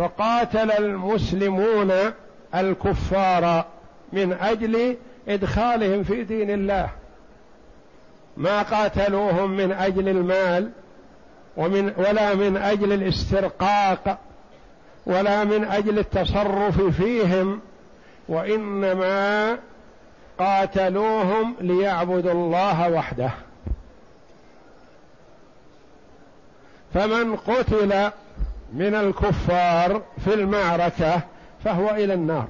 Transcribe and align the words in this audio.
فقاتل 0.00 0.70
المسلمون 0.70 1.92
الكفار 2.54 3.64
من 4.12 4.32
أجل 4.32 4.96
إدخالهم 5.28 6.02
في 6.02 6.24
دين 6.24 6.50
الله. 6.50 6.90
ما 8.36 8.62
قاتلوهم 8.62 9.50
من 9.50 9.72
أجل 9.72 10.08
المال 10.08 10.70
ومن 11.56 11.92
ولا 11.96 12.34
من 12.34 12.56
أجل 12.56 12.92
الاسترقاق 12.92 14.18
ولا 15.06 15.44
من 15.44 15.64
أجل 15.64 15.98
التصرف 15.98 16.80
فيهم 16.82 17.60
وإنما 18.28 19.58
قاتلوهم 20.38 21.54
ليعبدوا 21.60 22.32
الله 22.32 22.90
وحده. 22.90 23.30
فمن 26.94 27.36
قتل 27.36 28.10
من 28.72 28.94
الكفار 28.94 30.02
في 30.24 30.34
المعركة 30.34 31.20
فهو 31.64 31.90
إلى 31.90 32.14
النار. 32.14 32.48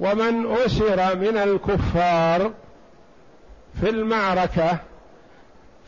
ومن 0.00 0.46
أسر 0.46 1.16
من 1.16 1.36
الكفار 1.36 2.50
في 3.80 3.90
المعركة 3.90 4.78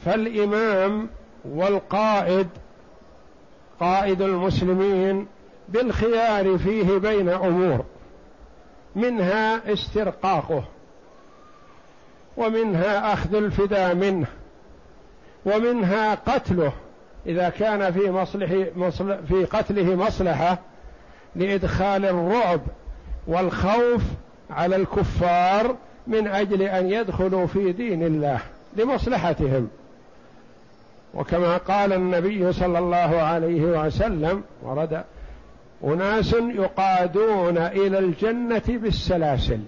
فالإمام 0.04 1.08
والقائد 1.44 2.48
قائد 3.80 4.22
المسلمين 4.22 5.26
بالخيار 5.68 6.58
فيه 6.58 6.98
بين 6.98 7.28
أمور 7.28 7.84
منها 8.96 9.72
استرقاقه 9.72 10.64
ومنها 12.36 13.12
أخذ 13.12 13.34
الفداء 13.34 13.94
منه 13.94 14.26
ومنها 15.46 16.14
قتله. 16.14 16.72
إذا 17.26 17.48
كان 17.48 17.92
في 17.92 18.10
مصلح 18.10 18.50
في 19.28 19.44
قتله 19.44 19.94
مصلحة 19.94 20.58
لإدخال 21.36 22.04
الرعب 22.04 22.60
والخوف 23.26 24.02
على 24.50 24.76
الكفار 24.76 25.76
من 26.06 26.26
أجل 26.28 26.62
أن 26.62 26.90
يدخلوا 26.90 27.46
في 27.46 27.72
دين 27.72 28.02
الله 28.02 28.40
لمصلحتهم. 28.76 29.68
وكما 31.14 31.56
قال 31.56 31.92
النبي 31.92 32.52
صلى 32.52 32.78
الله 32.78 33.20
عليه 33.22 33.62
وسلم 33.62 34.42
ورد 34.62 35.04
أناس 35.84 36.32
يقادون 36.32 37.58
إلى 37.58 37.98
الجنة 37.98 38.62
بالسلاسل. 38.68 39.60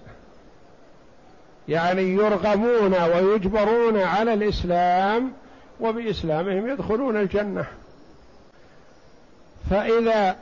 يعني 1.69 2.03
يرغمون 2.03 2.95
ويجبرون 2.95 3.99
على 3.99 4.35
الإسلام 4.35 5.33
وبإسلامهم 5.81 6.69
يدخلون 6.69 7.17
الجنة. 7.17 7.67
فإذا 9.71 10.37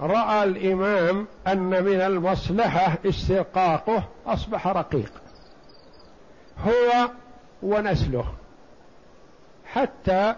رأى 0.00 0.44
الإمام 0.44 1.26
أن 1.46 1.84
من 1.84 2.00
المصلحة 2.00 2.98
استرقاقه 3.06 4.04
أصبح 4.26 4.66
رقيق. 4.66 5.12
هو 6.66 7.10
ونسله. 7.62 8.24
حتى 9.66 10.34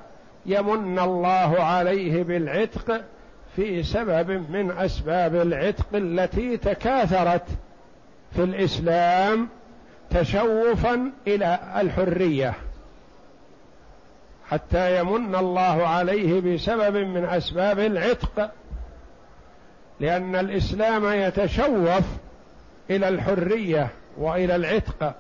يمن 0.47 0.99
الله 0.99 1.63
عليه 1.63 2.23
بالعتق 2.23 3.05
في 3.57 3.83
سبب 3.83 4.31
من 4.31 4.71
أسباب 4.71 5.35
العتق 5.35 5.87
التي 5.95 6.57
تكاثرت 6.57 7.47
في 8.33 8.43
الإسلام 8.45 9.49
تشوفا 10.11 11.13
إلى 11.27 11.59
الحرية. 11.77 12.55
حتى 14.51 14.99
يمن 15.01 15.35
الله 15.35 15.87
عليه 15.87 16.41
بسبب 16.41 16.97
من 16.97 17.25
أسباب 17.25 17.79
العتق. 17.79 18.51
لأن 20.01 20.37
الإسلام 20.37 21.05
يتشوف 21.07 22.05
إلى 22.91 23.09
الحرية 23.09 23.89
وإلى 24.19 24.57
العتق. 24.57 25.15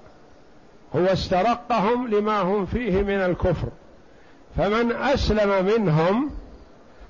هو 0.96 1.04
استرقهم 1.04 2.08
لما 2.08 2.40
هم 2.40 2.66
فيه 2.66 3.02
من 3.02 3.20
الكفر. 3.20 3.68
فمن 4.56 4.92
أسلم 4.92 5.64
منهم 5.64 6.30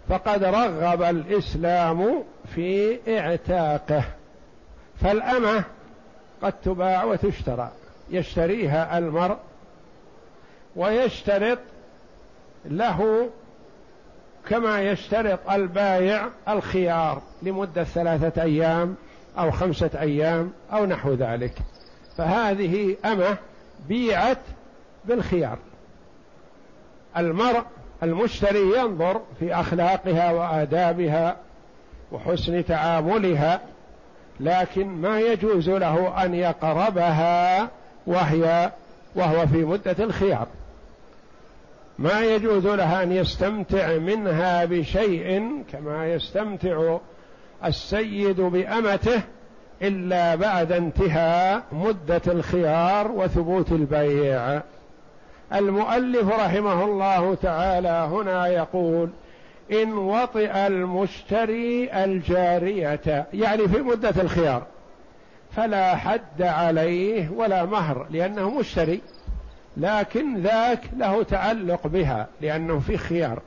فقد 0.08 0.44
رغب 0.44 1.02
الإسلام 1.02 2.24
في 2.54 2.98
اعتاقه. 3.18 4.04
فالأمة 5.00 5.64
قد 6.42 6.52
تباع 6.52 7.04
وتشترى. 7.04 7.70
يشتريها 8.10 8.98
المرء 8.98 9.36
ويشترط 10.76 11.58
له 12.64 13.30
كما 14.48 14.82
يشترط 14.82 15.50
البايع 15.50 16.28
الخيار 16.48 17.22
لمدة 17.42 17.84
ثلاثة 17.84 18.42
أيام 18.42 18.94
أو 19.38 19.50
خمسة 19.50 19.90
أيام 20.00 20.52
أو 20.72 20.86
نحو 20.86 21.12
ذلك. 21.12 21.54
فهذه 22.16 22.96
أمة 23.04 23.36
بيعت 23.88 24.38
بالخيار. 25.04 25.58
المرء 27.16 27.62
المشتري 28.02 28.78
ينظر 28.78 29.20
في 29.38 29.54
أخلاقها 29.54 30.32
وآدابها 30.32 31.36
وحسن 32.12 32.64
تعاملها 32.64 33.60
لكن 34.40 34.86
ما 34.86 35.20
يجوز 35.20 35.70
له 35.70 36.24
أن 36.24 36.34
يقربها 36.34 37.68
وهي 38.06 38.72
وهو 39.14 39.46
في 39.46 39.64
مدة 39.64 39.96
الخيار. 39.98 40.46
ما 42.00 42.20
يجوز 42.20 42.66
له 42.66 43.02
أن 43.02 43.12
يستمتع 43.12 43.98
منها 43.98 44.64
بشيء 44.64 45.62
كما 45.72 46.12
يستمتع 46.12 46.98
السيد 47.64 48.40
بأمته 48.40 49.22
إلا 49.82 50.34
بعد 50.34 50.72
انتهاء 50.72 51.62
مدة 51.72 52.22
الخيار 52.26 53.10
وثبوت 53.10 53.72
البيع. 53.72 54.60
المؤلف 55.54 56.28
رحمه 56.28 56.84
الله 56.84 57.34
تعالى 57.34 58.08
هنا 58.10 58.46
يقول 58.46 59.10
إن 59.72 59.92
وطئ 59.92 60.66
المشتري 60.66 62.04
الجارية 62.04 63.26
يعني 63.32 63.68
في 63.68 63.82
مدة 63.82 64.14
الخيار 64.22 64.66
فلا 65.56 65.96
حد 65.96 66.42
عليه 66.42 67.30
ولا 67.30 67.64
مهر 67.64 68.06
لأنه 68.10 68.50
مشتري. 68.50 69.00
لكن 69.80 70.42
ذاك 70.42 70.80
له 70.96 71.22
تعلق 71.22 71.86
بها 71.86 72.26
لأنه 72.40 72.78
في 72.78 72.96
خيار. 72.96 73.42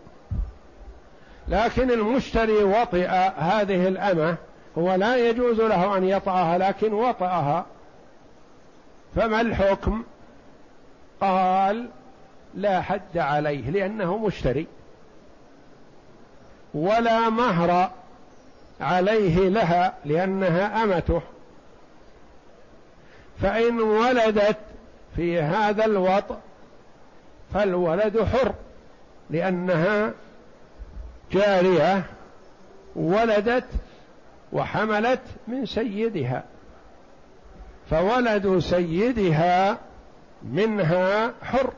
لكن 1.47 1.91
المشتري 1.91 2.63
وطئ 2.63 3.07
هذه 3.37 3.87
الأمة 3.87 4.35
هو 4.77 4.95
لا 4.95 5.29
يجوز 5.29 5.61
له 5.61 5.97
أن 5.97 6.03
يطأها 6.03 6.57
لكن 6.57 6.93
وطأها 6.93 7.65
فما 9.15 9.41
الحكم؟ 9.41 10.03
قال 11.21 11.89
لا 12.55 12.81
حد 12.81 13.17
عليه 13.17 13.69
لأنه 13.69 14.17
مشتري. 14.17 14.67
ولا 16.73 17.29
مهر 17.29 17.91
عليه 18.81 19.49
لها 19.49 19.93
لأنها 20.05 20.83
أمته. 20.83 21.21
فإن 23.41 23.81
ولدت 23.81 24.57
في 25.15 25.41
هذا 25.41 25.85
الوطء 25.85 26.37
فالولد 27.53 28.23
حر 28.23 28.53
لأنها 29.29 30.11
جارية 31.31 32.03
ولدت 32.95 33.65
وحملت 34.53 35.19
من 35.47 35.65
سيدها. 35.65 36.43
فولد 37.89 38.59
سيدها 38.59 39.77
منها 40.43 41.33
حر. 41.43 41.73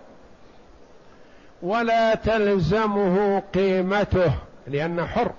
ولا 1.62 2.16
تلزمه 2.16 3.40
قيمته 3.54 4.34
لأنه 4.68 5.06
حر. 5.06 5.32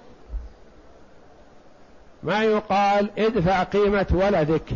ما 2.22 2.42
يقال 2.42 3.10
ادفع 3.18 3.62
قيمة 3.62 4.06
ولدك. 4.10 4.72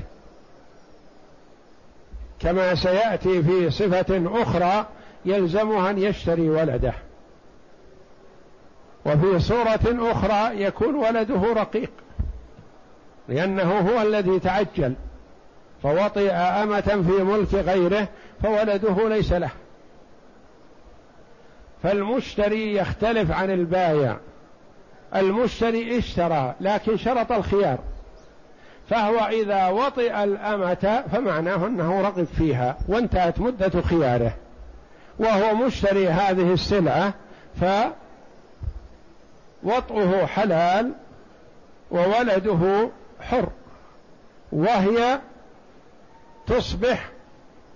كما 2.40 2.74
سيأتي 2.74 3.42
في 3.42 3.70
صفة 3.70 4.42
أخرى 4.42 4.86
يلزمه 5.24 5.90
أن 5.90 5.98
يشتري 5.98 6.50
ولده. 6.50 6.92
وفي 9.06 9.38
صورة 9.38 10.12
أخرى 10.12 10.62
يكون 10.62 10.94
ولده 10.94 11.52
رقيق 11.52 11.90
لأنه 13.28 13.78
هو 13.78 14.02
الذي 14.02 14.38
تعجل 14.38 14.94
فوطئ 15.82 16.30
أمة 16.32 16.80
في 16.80 17.22
ملك 17.22 17.54
غيره 17.54 18.08
فولده 18.42 19.08
ليس 19.08 19.32
له. 19.32 19.50
فالمشتري 21.82 22.74
يختلف 22.76 23.30
عن 23.30 23.50
البايع 23.50 24.16
المشتري 25.14 25.98
اشترى 25.98 26.54
لكن 26.60 26.96
شرط 26.96 27.32
الخيار. 27.32 27.78
فهو 28.90 29.18
إذا 29.18 29.68
وطئ 29.68 30.24
الأمة 30.24 31.04
فمعناه 31.12 31.66
أنه 31.66 32.00
رغب 32.00 32.24
فيها 32.24 32.78
وانتهت 32.88 33.40
مدة 33.40 33.82
خياره. 33.82 34.32
وطئه 39.62 40.26
حلال 40.26 40.92
وولده 41.90 42.90
حر. 43.20 43.48
وهي 44.52 45.20
تصبح 46.46 47.10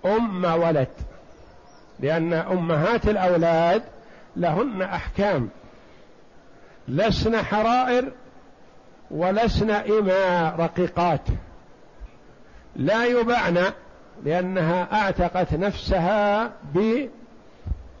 أم 0.05 0.45
ولد 0.45 0.87
لأن 1.99 2.33
أمهات 2.33 3.07
الأولاد 3.07 3.83
لهن 4.35 4.81
أحكام. 4.81 5.49
لسن 6.87 7.37
حرائر 7.37 8.11
ولسن 9.11 9.69
إماء 9.69 10.55
رقيقات. 10.59 11.21
لا 12.75 13.05
يبعن 13.05 13.63
لأنها 14.23 14.87
أعتقت 14.93 15.53
نفسها 15.53 16.51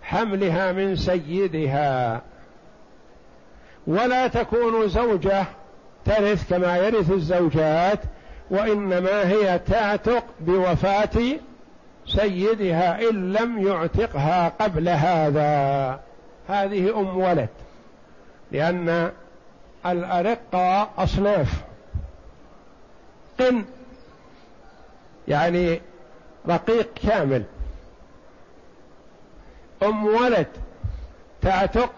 بحملها 0.03 0.71
من 0.71 0.95
سيدها. 0.95 2.21
ولا 3.87 4.27
تكون 4.27 4.87
زوجة 4.87 5.45
ترث 6.05 6.49
كما 6.49 6.77
يرث 6.77 7.11
الزوجات 7.11 7.99
وإنما 8.51 9.27
هي 9.27 9.59
تعتق 9.59 10.23
بوفاة 10.39 11.39
سيدها 12.07 13.09
إن 13.09 13.33
لم 13.33 13.67
يعتقها 13.67 14.49
قبل 14.49 14.89
هذا. 14.89 15.99
هذه 16.47 16.99
أم 16.99 17.17
ولد 17.17 17.49
لأن 18.51 19.11
الأرقة 19.85 20.89
أصناف. 20.97 21.63
قن 23.39 23.65
يعني 25.27 25.81
رقيق 26.49 26.93
كامل. 26.93 27.43
أم 29.83 30.05
ولد 30.05 30.47
تعتق 31.41 31.91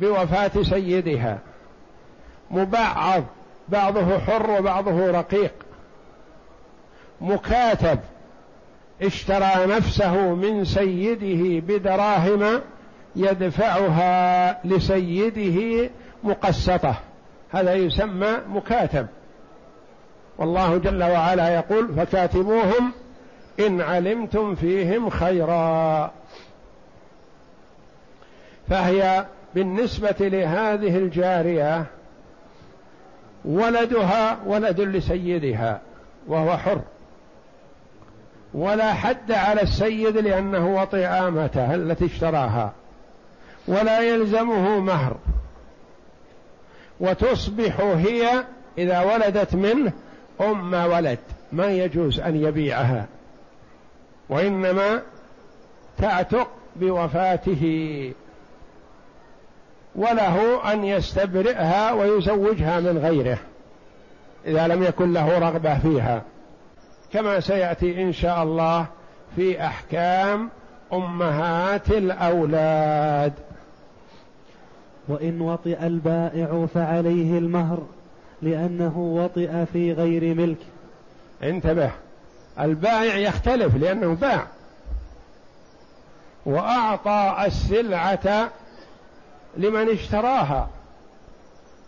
بوفاة 0.00 0.62
سيدها. 0.62 1.38
مبعض 2.50 3.24
بعضه 3.68 4.18
حر 4.18 4.50
وبعضه 4.50 5.10
رقيق. 5.10 5.52
مكاتب 7.20 7.98
اشترى 9.02 9.66
نفسه 9.66 10.34
من 10.34 10.64
سيده 10.64 11.60
بدراهم 11.66 12.60
يدفعها 13.16 14.58
لسيده 14.66 15.90
مقسطة. 16.24 16.94
هذا 17.50 17.74
يسمى 17.74 18.28
مكاتب. 18.48 19.06
والله 20.38 20.78
جل 20.78 21.02
وعلا 21.02 21.48
يقول 21.54 21.94
فكاتبوهم 21.94 22.92
إن 23.60 23.80
علمتم 23.80 24.54
فيهم 24.54 25.10
خيرا. 25.10 26.10
فهي 28.68 29.26
بالنسبة 29.54 30.16
لهذه 30.20 30.96
الجارية 30.96 31.84
ولدها 33.44 34.38
ولد 34.46 34.80
لسيدها 34.80 35.80
وهو 36.28 36.56
حر. 36.56 36.80
ولا 38.54 38.92
حد 38.92 39.32
على 39.32 39.62
السيد 39.62 40.16
لأنه 40.16 40.76
وطئ 40.76 41.06
آمته 41.06 41.74
التي 41.74 42.04
اشتراها. 42.04 42.72
ولا 43.68 44.00
يلزمه 44.00 44.80
مهر. 44.80 45.16
وتصبح 47.00 47.80
هي 47.80 48.44
إذا 48.78 49.00
ولدت 49.00 49.54
منه 49.54 49.92
أم 50.40 50.74
ولد. 50.74 51.18
ما 51.52 51.66
يجوز 51.66 52.20
أن 52.20 52.36
يبيعها. 52.36 53.06
وإنما 54.28 55.02
تعتق 55.98 56.48
بوفاته. 56.76 58.12
وله 59.94 60.72
أن 60.72 60.84
يستبرئها 60.84 61.92
ويزوجها 61.92 62.80
من 62.80 62.98
غيره. 62.98 63.38
إذا 64.46 64.66
لم 64.66 64.82
يكن 64.82 65.12
له 65.12 65.38
رغبة 65.38 65.78
فيها. 65.78 66.22
كما 67.12 67.40
سيأتي 67.40 68.02
إن 68.02 68.12
شاء 68.12 68.42
الله 68.42 68.86
في 69.36 69.64
أحكام 69.64 70.50
أمهات 70.92 71.90
الأولاد. 71.90 73.32
وإن 75.08 75.40
وطئ 75.40 75.86
البائع 75.86 76.66
فعليه 76.74 77.38
المهر 77.38 77.82
لأنه 78.42 78.98
وطئ 78.98 79.64
في 79.72 79.92
غير 79.92 80.34
ملك. 80.34 80.58
انتبه. 81.42 81.90
البائع 82.60 83.16
يختلف 83.16 83.76
لأنه 83.76 84.14
باع. 84.14 84.46
وأعطى 86.46 87.36
السلعة 87.46 88.50
لمن 89.56 89.88
اشتراها 89.88 90.68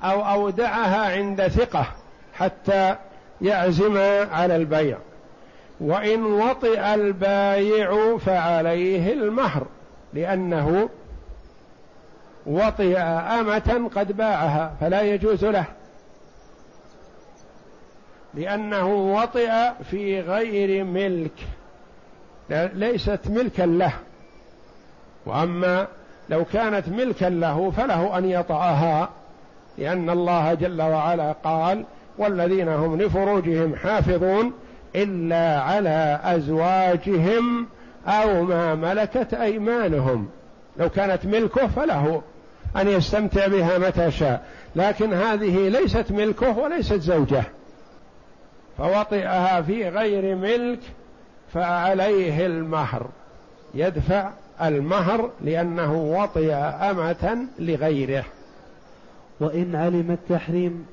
أو 0.03 0.23
أودعها 0.23 1.13
عند 1.13 1.49
ثقة 1.49 1.87
حتى 2.35 2.97
يعزم 3.41 3.97
على 4.33 4.57
البيع. 4.57 4.99
وإن 5.81 6.25
وطئ 6.25 6.95
البايع 6.95 8.19
فعليه 8.19 9.13
المهر 9.13 9.67
لأنه 10.15 10.89
وطئ 12.49 12.99
أمة 12.99 13.91
قد 13.95 14.17
باعها 14.17 14.75
فلا 14.81 15.03
يجوز 15.03 15.45
له. 15.45 15.65
لأنه 18.35 18.95
وطئ 18.95 19.51
في 19.91 20.21
غير 20.21 20.85
ملك. 20.85 21.47
ليست 22.51 23.21
ملكا 23.27 23.63
له. 23.63 23.93
وأما 25.27 25.87
لو 26.29 26.45
كانت 26.45 26.89
ملكا 26.89 27.25
له 27.25 27.71
فله 27.71 28.19
أن 28.19 28.25
يطأها 28.25 29.09
لأن 29.79 30.11
الله 30.11 30.55
جل 30.55 30.83
وعلا 30.83 31.33
قال 31.33 31.85
والذين 32.19 32.69
هم 32.69 33.03
لفروجهم 33.03 33.77
حافظون 33.77 34.53
إلا 34.97 35.61
على 35.61 36.21
أزواجهم 36.25 37.67
أو 38.07 38.43
ما 38.43 38.75
ملكت 38.75 39.35
أيمانهم 39.35 40.29
لو 40.77 40.89
كانت 40.89 41.27
ملكه 41.27 41.67
فله. 41.67 42.23
أن 42.77 42.89
يستمتع 42.89 43.47
بها 43.47 43.79
متى 43.79 44.11
شاء. 44.11 44.45
لكن 44.77 45.15
هذه 45.15 45.69
ليست 45.69 46.13
ملكه 46.13 46.59
وليست 46.59 47.01
زوجه. 47.01 47.43
فوطئها 48.79 49.63
في 49.63 49.89
غير 49.89 50.37
ملك 50.37 50.79
فعليه 51.55 52.47
المهر. 52.47 53.07
يدفع 53.75 54.31
المهر 54.63 55.31
لأنه 55.41 55.95
وطئ 55.95 56.55
أمة 56.55 57.39
لغيره. 57.59 58.25
وإن 59.41 59.75
علم 59.75 60.11
التحريم 60.11 60.87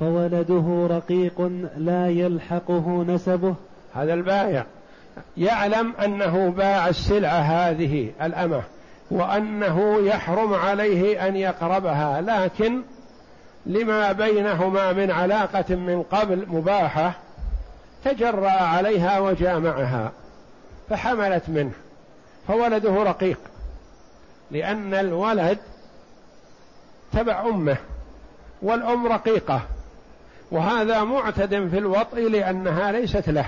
فولده 0.00 0.86
رقيق 0.90 1.50
لا 1.76 2.08
يلحقه 2.08 3.04
نسبه. 3.08 3.54
هذا 3.94 4.14
البائع 4.14 4.66
يعلم 5.36 5.92
أنه 6.04 6.50
باع 6.50 6.88
السلعة 6.88 7.40
هذه 7.40 8.10
الأمة. 8.22 8.62
وأنه 9.12 9.98
يحرم 10.00 10.54
عليه 10.54 11.28
أن 11.28 11.36
يقربها 11.36 12.20
لكن 12.20 12.82
لما 13.66 14.12
بينهما 14.12 14.92
من 14.92 15.10
علاقة 15.10 15.74
من 15.74 16.02
قبل 16.02 16.46
مباحة 16.48 17.12
تجرأ 18.04 18.50
عليها 18.50 19.18
وجامعها 19.18 20.12
فحملت 20.90 21.48
منه 21.48 21.72
فولده 22.48 23.02
رقيق 23.02 23.38
لأن 24.50 24.94
الولد 24.94 25.58
تبع 27.12 27.40
أمه 27.40 27.76
والأم 28.62 29.06
رقيقة 29.06 29.62
وهذا 30.50 31.04
معتد 31.04 31.68
في 31.68 31.78
الوطء 31.78 32.28
لأنها 32.28 32.92
ليست 32.92 33.28
له 33.28 33.46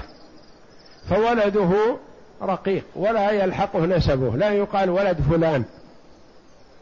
فولده 1.08 1.96
رقيق 2.42 2.84
ولا 2.96 3.30
يلحقه 3.30 3.86
نسبه 3.86 4.36
لا 4.36 4.50
يقال 4.50 4.90
ولد 4.90 5.20
فلان. 5.30 5.64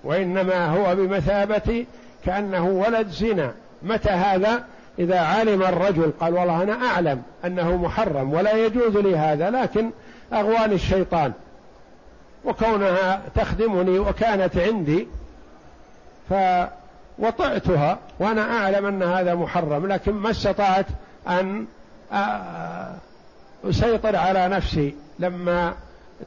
وإنما 0.04 0.66
هو 0.66 0.94
بمثابة 0.94 1.86
كأنه 2.24 2.66
ولد 2.68 3.08
زنا. 3.08 3.52
متى 3.82 4.10
هذا؟ 4.10 4.64
إذا 4.98 5.20
علم 5.20 5.62
الرجل 5.62 6.12
قال 6.20 6.34
والله 6.34 6.62
أنا 6.62 6.86
أعلم 6.86 7.22
أنه 7.44 7.76
محرم 7.76 8.32
ولا 8.32 8.52
يجوز 8.52 8.96
لي 8.96 9.16
هذا 9.16 9.50
لكن 9.50 9.90
أغواني 10.32 10.74
الشيطان. 10.74 11.32
وكونها 12.44 13.22
تخدمني 13.34 13.98
وكانت 13.98 14.56
عندي 14.56 15.08
فوطئتها 16.28 17.98
وأنا 18.18 18.58
أعلم 18.58 18.86
أن 18.86 19.02
هذا 19.02 19.34
محرم 19.34 19.86
لكن 19.86 20.12
ما 20.12 20.30
استطعت 20.30 20.86
أن 21.28 21.66
أسيطر 23.64 24.16
على 24.16 24.48
نفسي 24.48 24.94
لما 25.18 25.74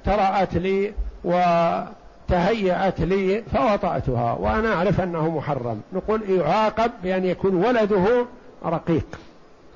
ترأت 0.06 0.56
لي 0.56 0.94
وتهيأت 1.24 3.02
لي 3.02 3.44
فوطأتها 3.54 4.34
وأنا 4.34 4.74
أعرف 4.74 5.02
أنه 5.02 5.30
محرم. 5.30 5.82
نقول 5.94 6.30
يعاقب 6.30 6.92
بأن 7.04 7.26
يكون 7.26 7.56
ولده 7.56 8.26
رقيق. 8.66 9.06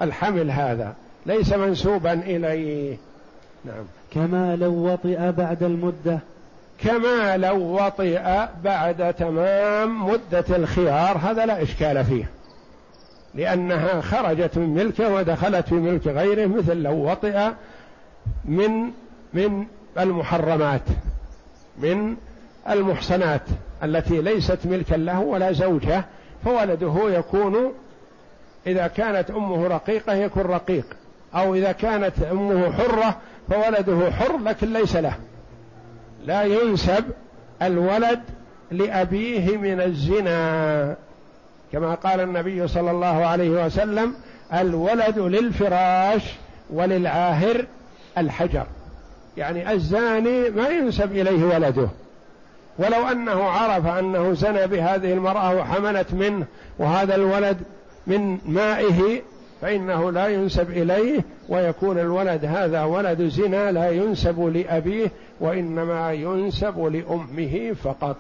الحمل 0.02 0.52
هذا. 0.52 0.94
ليس 1.26 1.54
منسوبا 1.54 2.14
إليه. 2.14 2.98
نعم. 3.66 3.84
كما 4.14 4.56
لو 4.56 4.74
وطئ 4.92 5.32
بعد 5.32 5.64
المدة. 5.64 6.20
كما 6.84 7.38
لو 7.38 7.58
وطئ 7.58 8.22
بعد 8.64 9.14
تمام 9.14 10.10
مدة 10.10 10.46
الخيار 10.50 11.18
هذا 11.18 11.46
لا 11.46 11.64
إشكال 11.64 12.06
فيه. 12.06 12.30
لأنها 13.36 14.02
خرجت 14.02 14.58
من 14.58 14.74
ملكه 14.74 15.14
ودخلت 15.14 15.68
في 15.68 15.76
ملك 15.76 16.08
غيره 16.08 16.48
مثل 16.48 16.78
لو 16.78 17.12
وطئ 17.12 17.50
من 18.46 18.92
من 19.34 19.66
المحرمات 20.00 20.82
من 21.78 22.16
المحصنات 22.70 23.42
التي 23.84 24.22
ليست 24.22 24.60
ملكا 24.66 24.96
له 24.96 25.20
ولا 25.20 25.52
زوجه 25.52 26.06
فولده 26.46 27.10
يكون 27.10 27.74
إذا 28.68 28.88
كانت 28.88 29.32
أمه 29.32 29.68
رقيقة 29.68 30.14
يكون 30.14 30.44
رقيق 30.44 30.86
أو 31.36 31.56
إذا 31.56 31.72
كانت 31.72 32.14
أمه 32.32 32.72
حرة 32.72 33.18
فولده 33.50 34.12
حر 34.12 34.38
لكن 34.38 34.74
ليس 34.74 34.96
له. 34.96 35.14
لا 36.26 36.44
ينسب 36.44 37.04
الولد 37.62 38.20
لأبيه 38.72 39.58
من 39.58 39.82
الزنا. 39.82 40.96
كما 41.72 41.96
قال 41.96 42.20
النبي 42.20 42.68
صلى 42.68 42.92
الله 42.92 43.26
عليه 43.26 43.66
وسلم 43.66 44.14
الولد 44.54 45.20
للفراش 45.20 46.36
وللعاهر 46.70 47.66
الحجر. 48.18 48.66
يعني 49.38 49.72
الزاني 49.72 50.50
ما 50.50 50.70
ينسب 50.70 51.12
إليه 51.12 51.44
ولده. 51.44 51.90
ولو 52.80 53.08
أنه 53.12 53.44
عرف 53.44 53.88
أنه 53.88 54.34
زنى 54.34 54.68
بهذه 54.68 55.14
المرأة 55.14 55.56
وحملت 55.56 56.14
منه 56.14 56.46
وهذا 56.80 57.16
الولد 57.16 57.58
من 58.08 58.38
مائه 58.46 59.22
فإنه 59.62 60.12
لا 60.12 60.28
ينسب 60.28 60.70
إليه 60.70 61.22
ويكون 61.50 62.00
الولد 62.00 62.46
هذا 62.46 62.84
ولد 62.84 63.22
زنا 63.22 63.72
لا 63.72 63.90
ينسب 63.90 64.40
لأبيه 64.40 65.12
وإنما 65.40 66.14
ينسب 66.14 66.80
لأمه 66.80 67.74
فقط. 67.84 68.16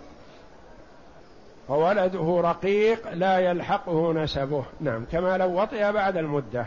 فولده 1.69 2.41
رقيق 2.43 3.13
لا 3.13 3.39
يلحقه 3.39 4.13
نسبه. 4.13 4.63
نعم 4.81 5.05
كما 5.11 5.37
لو 5.37 5.61
وطئ 5.61 5.91
بعد 5.91 6.17
المدة. 6.17 6.65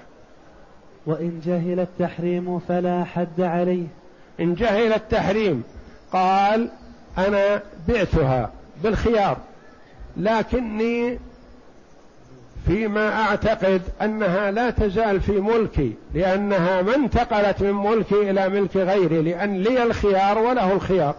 وإن 1.06 1.40
جهل 1.44 1.80
التحريم 1.80 2.59
فلا 2.59 3.04
حد 3.04 3.40
عليه. 3.40 3.87
إن 4.40 4.54
جهل 4.54 4.92
التحريم 4.92 5.62
قال 6.12 6.68
أنا 7.18 7.62
بعتها 7.88 8.50
بالخيار 8.82 9.37
لكني 10.16 11.18
فيما 12.66 13.23
أعتقد 13.23 13.82
أنها 14.02 14.50
لا 14.50 14.71
تزال 14.71 15.21
في 15.21 15.32
ملكي 15.32 15.94
لأنها 16.14 16.82
ما 16.82 16.94
انتقلت 16.94 17.62
من 17.62 17.73
ملكي 17.73 18.30
إلى 18.30 18.49
ملك 18.49 18.76
غيري 18.76 19.23
لأن 19.23 19.62
لي 19.62 19.82
الخيار 19.82 20.38
وله 20.38 20.73
الخيار. 20.73 21.14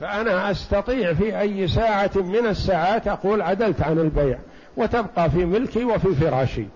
فأنا 0.00 0.50
أستطيع 0.50 1.14
في 1.14 1.40
أي 1.40 1.68
ساعة 1.68 2.10
من 2.14 2.46
الساعات 2.46 3.08
أقول 3.08 3.42
عدلت 3.42 3.82
عن 3.82 3.98
البيع 3.98 4.38
وتبقى 4.76 5.30
في 5.30 5.44
ملكي 5.44 5.84
وفي 5.84 6.14
فراشي. 6.14 6.66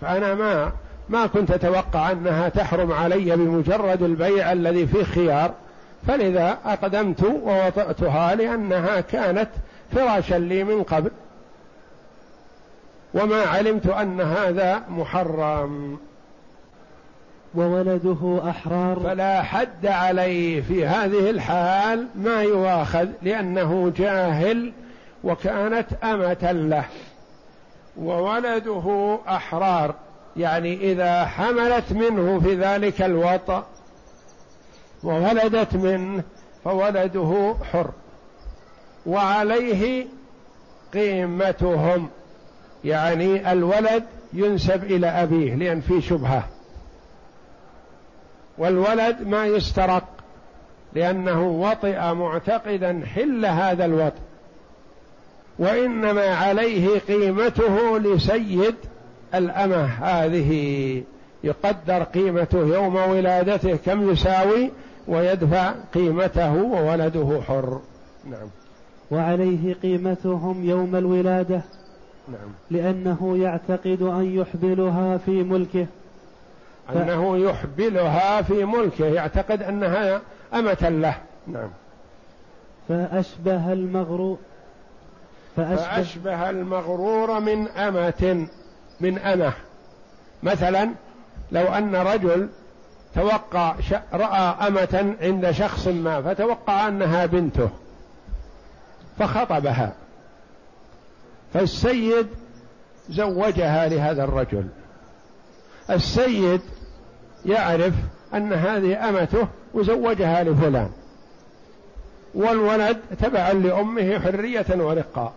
فأنا 0.00 0.34
ما 0.34 0.72
ما 1.08 1.26
كنت 1.26 1.50
أتوقع 1.50 2.10
أنها 2.10 2.48
تحرم 2.48 2.92
علي 2.92 3.36
بمجرد 3.36 4.02
البيع 4.02 4.52
الذي 4.52 4.86
فيه 4.86 5.02
خيار. 5.02 5.54
فلذا 6.06 6.58
أقدمت 6.64 7.22
ووطئتها 7.24 8.34
لأنها 8.34 9.00
كانت 9.00 9.48
فراشا 9.92 10.34
لي 10.34 10.64
من 10.64 10.82
قبل. 10.82 11.10
وما 13.14 13.42
علمت 13.42 13.86
أن 13.86 14.20
هذا 14.20 14.82
محرم. 14.88 15.98
وولده 17.56 18.50
أحرار. 18.50 19.00
فلا 19.00 19.42
حد 19.42 19.86
عليه 19.86 20.60
في 20.60 20.86
هذه 20.86 21.30
الحال 21.30 22.06
ما 22.14 22.42
يواخذ 22.42 23.08
لأنه 23.22 23.92
جاهل 23.96 24.72
وكانت 25.24 25.86
أمة 26.04 26.52
له. 26.52 26.84
وولده 27.96 29.18
أحرار 29.28 29.94
يعني 30.36 30.92
إذا 30.92 31.24
حملت 31.24 31.92
منه 31.92 32.40
في 32.40 32.54
ذلك 32.54 33.02
الوطأ 33.02 33.66
وولدت 35.02 35.76
منه 35.76 36.22
فولده 36.64 37.54
حر. 37.72 37.90
وعليه 39.06 40.06
قيمتهم 40.94 42.08
يعني 42.84 43.52
الولد 43.52 44.04
ينسب 44.32 44.84
إلى 44.84 45.06
أبيه 45.06 45.54
لأن 45.54 45.80
في 45.80 46.00
شبهة. 46.00 46.48
والولد 48.58 49.16
ما 49.26 49.46
يسترق 49.46 50.04
لأنه 50.94 51.48
وطئ 51.48 52.12
معتقدا 52.14 53.02
حل 53.14 53.46
هذا 53.46 53.84
الوطئ. 53.84 54.20
وإنما 55.58 56.34
عليه 56.34 56.98
قيمته 56.98 57.98
لسيد 57.98 58.74
الأمة 59.34 59.84
هذه 59.84 61.02
يقدر 61.44 62.02
قيمته 62.02 62.58
يوم 62.58 62.94
ولادته 62.96 63.76
كم 63.76 64.10
يساوي 64.10 64.70
ويدفع 65.08 65.72
قيمته 65.94 66.54
وولده 66.54 67.40
حر. 67.48 67.80
نعم. 68.24 68.48
وعليه 69.10 69.74
قيمتهم 69.74 70.64
يوم 70.64 70.96
الولادة 70.96 71.62
نعم. 72.28 72.50
لأنه 72.70 73.38
يعتقد 73.38 74.02
أن 74.02 74.24
يحبلها 74.24 75.16
في 75.16 75.42
ملكه. 75.42 75.86
أنه 76.90 77.38
يحبلها 77.38 78.42
في 78.42 78.64
ملكه 78.64 79.04
يعتقد 79.04 79.62
أنها 79.62 80.20
أمة 80.54 80.88
له. 80.88 81.14
نعم. 81.46 81.70
فأشبه 82.88 83.72
المغرور 83.72 84.38
فأشبه, 85.56 85.76
فأشبه 85.76 86.50
المغرور 86.50 87.40
من 87.40 87.68
أمة 87.68 88.46
من 89.00 89.18
أمة. 89.18 89.52
مثلا 90.42 90.90
لو 91.52 91.62
أن 91.62 91.96
رجل 91.96 92.48
توقع. 93.14 93.74
رأى 94.12 94.68
أمة 94.68 95.16
عند 95.20 95.50
شخص 95.50 95.86
ما 95.86 96.22
فتوقع 96.22 96.88
أنها 96.88 97.26
بنته 97.26 97.70
فخطبها. 99.18 99.92
فالسيد 101.54 102.26
زوجها 103.08 103.88
لهذا 103.88 104.24
الرجل. 104.24 104.68
السيد 105.90 106.60
يعرف 107.46 107.94
أن 108.34 108.52
هذه 108.52 109.08
أمته 109.08 109.48
وزوجها 109.74 110.44
لفلان. 110.44 110.90
والولد 112.34 112.96
تبعا 113.22 113.52
لأمه 113.52 114.18
حرية 114.18 114.66
ورقه 114.70 115.32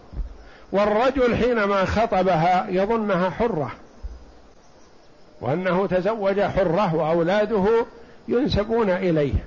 والرجل 0.72 1.36
حينما 1.36 1.86
خطبها 1.86 2.68
يظنها 2.70 3.30
حرة. 3.30 3.72
وأنه 5.42 5.88
تزوج 5.88 6.42
حرة 6.42 6.96
وأولاده 6.96 7.86
ينسبون 8.28 8.90
إليه. 8.90 9.46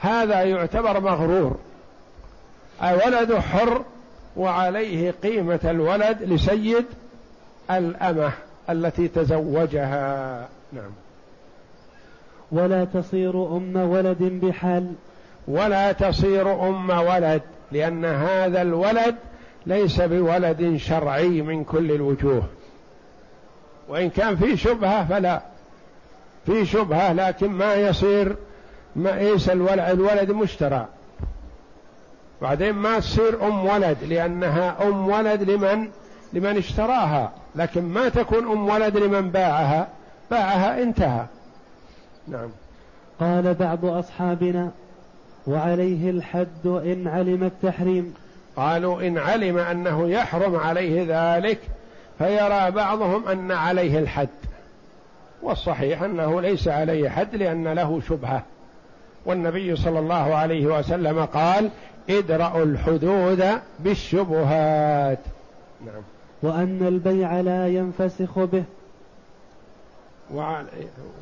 هذا 0.00 0.42
يعتبر 0.42 1.00
مغرور. 1.00 1.56
ولد 2.82 3.34
حر 3.34 3.84
وعليه 4.36 5.14
قيمة 5.22 5.60
الولد 5.64 6.22
لسيد 6.22 6.84
الأمة 7.70 8.32
التي 8.70 9.08
تزوجها. 9.08 10.48
نعم. 10.72 10.90
ولا 12.52 12.84
تصير 12.84 13.56
أم 13.56 13.76
ولد 13.76 14.22
بحال 14.22 14.92
ولا 15.48 15.92
تصير 15.92 16.68
أم 16.68 16.90
ولد 16.90 17.42
لأن 17.72 18.04
هذا 18.04 18.62
الولد 18.62 19.14
ليس 19.66 20.00
بولد 20.00 20.76
شرعي 20.76 21.42
من 21.42 21.64
كل 21.64 21.92
الوجوه. 21.92 22.42
وإن 23.88 24.10
كان 24.10 24.36
في 24.36 24.56
شبهة 24.56 25.06
فلا. 25.06 25.42
في 26.46 26.66
شبهة 26.66 27.12
لكن 27.12 27.48
ما 27.48 27.74
يصير 27.74 28.36
ما 28.96 29.18
إيس 29.18 29.48
الولد, 29.48 29.80
الولد 29.80 30.30
مشترى. 30.30 30.86
بعدين 32.42 32.72
ما 32.72 32.98
تصير 32.98 33.46
أم 33.46 33.64
ولد 33.64 33.96
لأنها 34.08 34.88
أم 34.88 35.08
ولد 35.08 35.50
لمن؟ 35.50 35.88
لمن 36.32 36.56
اشتراها. 36.56 37.32
لكن 37.56 37.82
ما 37.82 38.08
تكون 38.08 38.52
أم 38.52 38.68
ولد 38.68 38.96
لمن 38.96 39.30
باعها 39.30 39.88
باعها 40.30 40.82
انتهى. 40.82 41.26
نعم. 42.30 42.48
قال 43.20 43.54
بعض 43.54 43.84
أصحابنا 43.84 44.70
وعليه 45.46 46.10
الحد 46.10 46.66
إن 46.66 47.08
علم 47.08 47.44
التحريم. 47.44 48.14
قالوا 48.56 49.02
إن 49.06 49.18
علم 49.18 49.58
أنه 49.58 50.08
يحرم 50.08 50.56
عليه 50.56 51.04
ذلك 51.08 51.58
فيرى 52.18 52.70
بعضهم 52.70 53.28
أن 53.28 53.52
عليه 53.52 53.98
الحد. 53.98 54.28
والصحيح 55.42 56.02
أنه 56.02 56.40
ليس 56.40 56.68
عليه 56.68 57.08
حد 57.08 57.34
لأن 57.36 57.68
له 57.68 58.00
شبهة. 58.08 58.42
والنبي 59.26 59.76
صلى 59.76 59.98
الله 59.98 60.34
عليه 60.34 60.66
وسلم 60.66 61.24
قال 61.24 61.70
ادرأوا 62.10 62.64
الحدود 62.64 63.44
بالشبهات. 63.78 65.18
نعم. 65.86 66.02
وأن 66.42 66.86
البيع 66.88 67.40
لا 67.40 67.68
ينفسخ 67.68 68.38
به. 68.38 68.64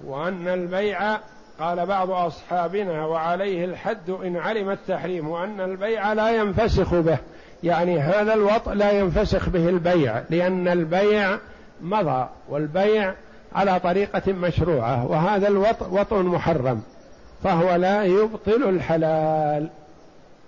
وأن 0.06 0.48
البيع 0.48 1.18
قال 1.60 1.86
بعض 1.86 2.10
أصحابنا 2.10 3.06
وعليه 3.06 3.64
الحد 3.64 4.10
إن 4.10 4.36
علم 4.36 4.70
التحريم 4.70 5.28
وأن 5.28 5.60
البيع 5.60 6.12
لا 6.12 6.30
ينفسخ 6.30 6.94
به. 6.94 7.18
يعني 7.62 8.00
هذا 8.00 8.34
الوطء 8.34 8.72
لا 8.72 8.90
ينفسخ 8.90 9.48
به 9.48 9.68
البيع 9.68 10.22
لأن 10.30 10.68
البيع 10.68 11.38
مضى 11.80 12.28
والبيع 12.48 13.14
على 13.54 13.80
طريقة 13.80 14.32
مشروعة 14.32 15.06
وهذا 15.06 15.48
الوطء 15.48 15.86
وطء 15.90 16.22
محرم 16.22 16.82
فهو 17.44 17.74
لا 17.74 18.04
يبطل 18.04 18.68
الحلال. 18.68 19.68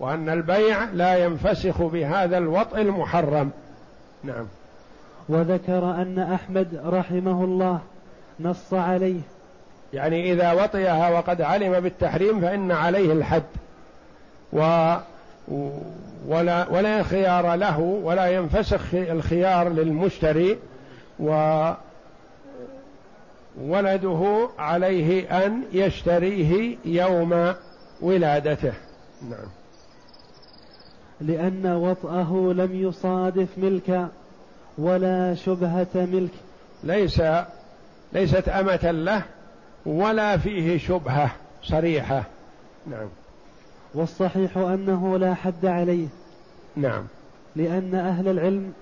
وأن 0.01 0.29
البيع 0.29 0.85
لا 0.85 1.25
ينفسخ 1.25 1.83
بهذا 1.83 2.39
الوطء 2.39 2.81
المحرم. 2.81 3.51
نعم. 4.25 4.47
وذكر 5.29 5.91
أن 5.91 6.19
أحمد 6.19 6.81
رحمه 6.87 7.45
الله 7.45 7.81
نص 8.41 8.75
عليه. 8.75 9.21
يعني 9.93 10.33
إذا 10.33 10.53
وطئها 10.53 11.11
وقد 11.11 11.43
علم 11.43 11.81
بالتحريم 11.81 12.41
فإن 12.41 12.71
عليه 12.73 13.13
الحد. 13.13 13.43
و 14.53 14.95
ولا 16.29 16.69
ولا 16.69 17.03
خيار 17.03 17.55
له 17.55 17.79
ولا 17.79 18.27
ينفسخ 18.27 18.95
الخيار 18.95 19.69
للمشتري 19.69 20.59
وولده 23.61 24.49
عليه 24.59 25.45
أن 25.47 25.63
يشتريه 25.73 26.77
يوم 26.85 27.55
ولادته. 28.01 28.73
نعم. 29.23 29.49
لأن 31.21 31.67
وطأه 31.67 32.53
لم 32.57 32.75
يصادف 32.75 33.49
ملكا 33.57 34.09
ولا 34.79 35.35
شبهة 35.35 35.87
ملك. 35.95 36.33
ليس 36.85 37.23
ليست 38.13 38.49
أمة 38.49 38.91
له 38.91 39.23
ولا 39.87 40.37
فيه 40.37 40.79
شبهة 40.79 41.31
صريحة. 41.63 42.23
نعم. 42.87 43.09
والصحيح 43.95 44.57
أنه 44.57 45.19
لا 45.19 45.35
حد 45.35 45.67
عليه. 45.67 46.07
نعم. 46.77 47.05
لأن 47.57 47.95
أهل 47.95 48.29
العلم 48.29 48.73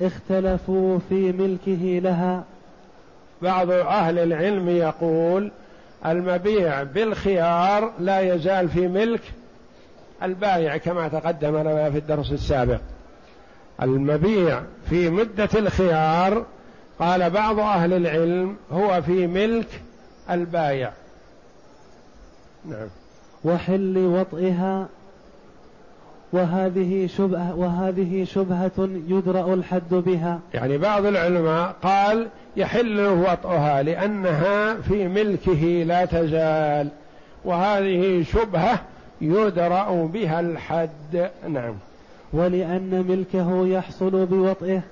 اختلفوا 0.00 0.98
في 1.08 1.32
ملكه 1.32 2.00
لها. 2.02 2.44
بعض 3.42 3.70
أهل 3.70 4.18
العلم 4.18 4.68
يقول 4.68 5.52
المبيع 6.06 6.82
بالخيار 6.82 7.92
لا 7.98 8.20
يزال 8.20 8.68
في 8.68 8.88
ملك 8.88 9.22
البائع 10.22 10.76
كما 10.76 11.08
تقدم 11.08 11.56
لنا 11.56 11.90
في 11.90 11.98
الدرس 11.98 12.32
السابق. 12.32 12.80
المبيع 13.82 14.62
في 14.90 15.10
مدة 15.10 15.48
الخيار 15.54 16.46
قال 17.00 17.30
بعض 17.30 17.58
أهل 17.58 17.92
العلم 17.92 18.56
هو 18.72 19.02
في 19.02 19.26
ملك 19.26 19.80
البايع. 20.30 20.92
نعم. 22.68 22.88
وحل 23.44 23.98
وطئها 23.98 24.88
وهذه 26.32 27.06
شبهة 27.06 27.54
وهذه 27.56 28.24
شبهة 28.24 28.88
يدرأ 29.08 29.54
الحد 29.54 29.94
بها. 29.94 30.40
يعني 30.54 30.78
بعض 30.78 31.06
العلماء 31.06 31.74
قال 31.82 32.28
يحل 32.56 33.00
وطئها 33.00 33.82
لأنها 33.82 34.74
في 34.74 35.08
ملكه 35.08 35.84
لا 35.86 36.04
تزال 36.04 36.88
وهذه 37.44 38.22
شبهة 38.22 38.80
يدرأ 39.20 40.06
بها 40.12 40.40
الحد. 40.40 41.30
نعم. 41.48 41.74
ولأن 42.32 43.04
ملكه 43.08 43.66
يحصل 43.66 44.26
بوطئه. 44.26 44.82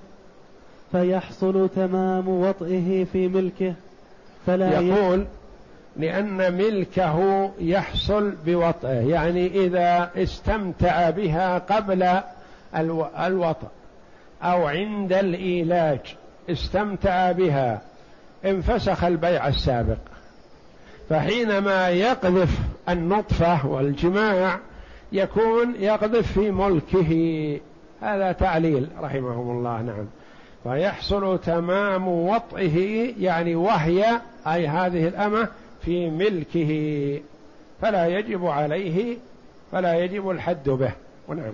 فيحصل 0.93 1.69
تمام 1.77 2.29
وطئه 2.29 3.05
في 3.13 3.29
ملكه 3.29 3.75
فلا 4.47 4.81
يقول 4.81 5.27
لأن 5.97 6.53
ملكه 6.53 7.51
يحصل 7.61 8.33
بوطئه 8.47 9.09
يعني 9.09 9.47
إذا 9.47 10.11
استمتع 10.17 11.11
بها 11.11 11.59
قبل 11.59 12.21
الوطئ 13.19 13.67
أو 14.43 14.67
عند 14.67 15.13
الإيلاج 15.13 16.01
استمتع 16.51 17.33
بها 17.33 17.81
انفسخ 18.45 19.05
البيع 19.05 19.49
السابق. 19.49 19.99
فحينما 21.09 21.89
يقذف 21.89 22.59
النطفة 22.89 23.67
والجماع 23.67 24.59
يكون 25.13 25.75
يقذف 25.79 26.33
في 26.33 26.51
ملكه 26.51 27.13
هذا 28.01 28.33
تعليل 28.33 28.89
رحمهم 29.01 29.51
الله 29.51 29.83
نعم. 29.83 30.07
فيحصل 30.65 31.39
تمام 31.39 32.09
وطئه 32.09 33.09
يعني 33.21 33.55
وهي 33.55 34.21
أي 34.47 34.67
هذه 34.67 35.09
الأمة 35.09 35.49
في 35.83 36.11
ملكه. 36.11 37.21
فلا 37.81 38.07
يجب 38.07 38.47
عليه 38.47 39.17
فلا 39.73 40.05
يجب 40.05 40.31
الحد 40.31 40.69
به. 40.69 40.93
ونعم. 41.29 41.53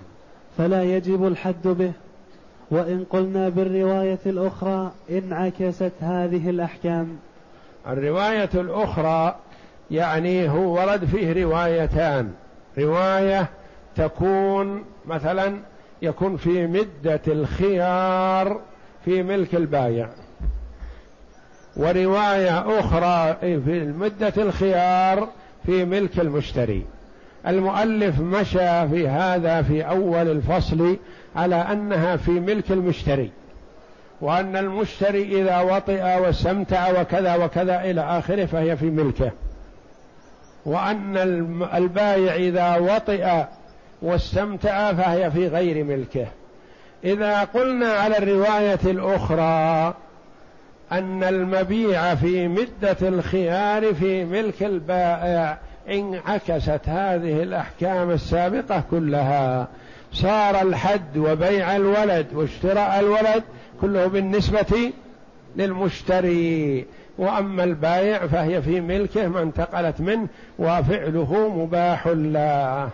فلا 0.57 0.83
يجب 0.83 1.27
الحد 1.27 1.67
به. 1.67 1.91
وإن 2.71 3.05
قلنا 3.09 3.49
بالرواية 3.49 4.19
الأخرى 4.25 4.91
انعكست 5.11 5.91
هذه 5.99 6.49
الأحكام. 6.49 7.17
الرواية 7.87 8.49
الأخرى 8.53 9.35
يعني 9.91 10.49
هو 10.49 10.73
ورد 10.73 11.05
فيه 11.05 11.43
روايتان. 11.43 12.33
رواية 12.77 13.49
تكون 13.95 14.85
مثلا 15.05 15.57
يكون 16.01 16.37
في 16.37 16.67
مدة 16.67 17.21
الخيار. 17.27 18.59
في 19.05 19.23
ملك 19.23 19.55
البايع. 19.55 20.09
ورواية 21.77 22.79
أخرى 22.79 23.35
في 23.41 23.93
مدة 23.97 24.33
الخيار 24.37 25.29
في 25.65 25.85
ملك 25.85 26.19
المشتري. 26.19 26.85
المؤلف 27.47 28.19
مشى 28.19 28.87
في 28.87 29.07
هذا 29.07 29.61
في 29.61 29.81
أول 29.81 30.31
الفصل 30.31 30.97
على 31.35 31.55
أنها 31.55 32.15
في 32.15 32.31
ملك 32.31 32.71
المشتري. 32.71 33.31
وأن 34.21 34.55
المشتري 34.57 35.41
إذا 35.41 35.59
وطئ 35.59 36.19
واستمتع 36.19 37.01
وكذا 37.01 37.35
وكذا 37.35 37.81
إلى 37.81 38.01
آخره 38.01 38.45
فهي 38.45 38.77
في 38.77 38.85
ملكه. 38.85 39.31
وأن 40.65 41.17
البايع 41.73 42.35
إذا 42.35 42.75
وطئ 42.75 43.43
واستمتع 44.01 44.93
فهي 44.93 45.31
في 45.31 45.47
غير 45.47 45.83
ملكه. 45.83 46.27
إذا 47.05 47.43
قلنا 47.43 47.87
على 47.87 48.17
الرواية 48.17 48.79
الأخرى 48.85 49.93
أن 50.91 51.23
المبيع 51.23 52.15
في 52.15 52.47
مدة 52.47 52.97
الخيار 53.01 53.93
في 53.93 54.25
ملك 54.25 54.63
البائع 54.63 55.57
انعكست 55.89 56.81
هذه 56.85 57.43
الأحكام 57.43 58.11
السابقة 58.11 58.83
كلها. 58.91 59.67
صار 60.13 60.61
الحد 60.61 61.17
وبيع 61.17 61.75
الولد 61.75 62.27
واشتراء 62.33 62.99
الولد 62.99 63.43
كله 63.81 64.07
بالنسبة 64.07 64.91
للمشتري. 65.55 66.85
وأما 67.17 67.63
البائع 67.63 68.27
فهي 68.27 68.61
في 68.61 68.81
ملكه 68.81 69.27
ما 69.27 69.41
انتقلت 69.41 70.01
منه 70.01 70.27
وفعله 70.59 71.49
مباح 71.55 72.07
له. 72.07 72.89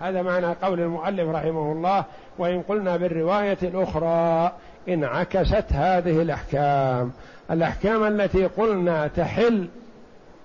هذا 0.00 0.22
معنى 0.22 0.46
قول 0.46 0.80
المؤلف 0.80 1.28
رحمه 1.28 1.72
الله 1.72 2.04
وإن 2.38 2.62
قلنا 2.62 2.96
بالرواية 2.96 3.58
الأخرى 3.62 4.52
انعكست 4.88 5.64
هذه 5.70 6.22
الأحكام. 6.22 7.12
الأحكام 7.50 8.04
التي 8.04 8.46
قلنا 8.46 9.06
تحل 9.06 9.68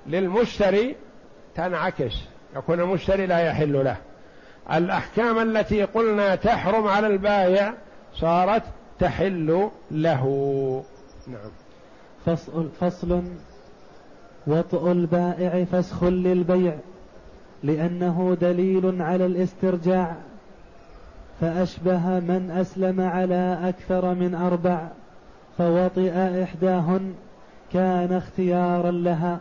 للمشتري 0.08 0.96
تنعكس 1.56 2.14
يكون 2.56 2.80
المشتري 2.80 3.26
لا 3.26 3.40
يحل 3.40 3.84
له. 3.84 3.98
الأحكام 4.74 5.40
التي 5.40 5.84
قلنا 5.84 6.36
تحرم 6.36 6.88
على 6.88 7.08
البائع 7.08 7.74
صارت 8.16 8.64
تحل 9.00 9.70
له. 9.92 10.84
نعم. 11.28 11.52
فصل, 12.26 12.70
فصل. 12.80 13.24
وطء 14.48 14.92
البائع 14.92 15.64
فسخ 15.64 16.04
للبيع. 16.04 16.74
لأنه 17.64 18.38
دليل 18.42 19.02
على 19.02 19.26
الاسترجاع. 19.26 20.16
فأشبه 21.42 22.20
من 22.20 22.52
أسلم 22.62 23.02
على 23.02 23.60
أكثر 23.64 24.14
من 24.14 24.36
أربع 24.36 24.88
فوطئ 25.58 26.44
إحداهن 26.44 27.14
كان 27.74 28.14
اختيارا 28.14 28.92
لها. 28.92 29.40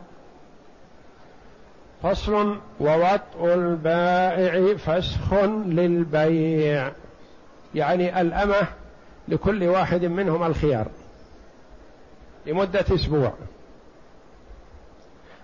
فصل 2.02 2.56
ووطء 2.80 3.54
البائع 3.54 4.76
فسخ 4.76 5.34
للبيع. 5.66 6.92
يعني 7.74 8.20
الأمة 8.20 8.68
لكل 9.28 9.64
واحد 9.64 10.04
منهم 10.04 10.42
الخيار 10.42 10.86
لمدة 12.46 12.84
أسبوع. 12.94 13.32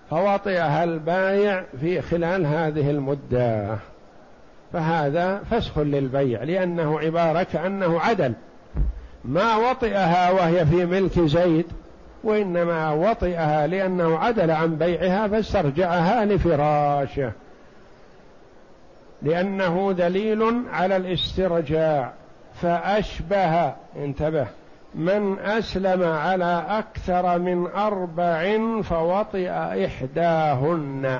فوطئها 0.09 0.83
البايع 0.83 1.63
في 1.79 2.01
خلال 2.01 2.45
هذه 2.45 2.89
المدة. 2.89 3.77
فهذا 4.73 5.41
فسخ 5.51 5.79
للبيع 5.79 6.43
لأنه 6.43 6.99
عبارة 6.99 7.43
كأنه 7.43 7.99
عدل. 7.99 8.33
ما 9.25 9.55
وطئها 9.55 10.31
وهي 10.31 10.65
في 10.65 10.85
ملك 10.85 11.19
زيد 11.19 11.65
وإنما 12.23 12.91
وطئها 12.91 13.67
لأنه 13.67 14.17
عدل 14.17 14.51
عن 14.51 14.75
بيعها 14.75 15.27
فاسترجعها 15.27 16.25
لفراشه. 16.25 17.31
لأنه 19.21 19.91
دليل 19.91 20.63
على 20.71 20.95
الاسترجاع. 20.95 22.13
فأشبه 22.61 23.73
انتبه 23.95 24.47
من 24.95 25.39
أسلم 25.39 26.03
على 26.03 26.65
أكثر 26.69 27.39
من 27.39 27.67
أربع 27.67 28.59
فوطئ 28.81 29.49
إحداهن. 29.85 31.19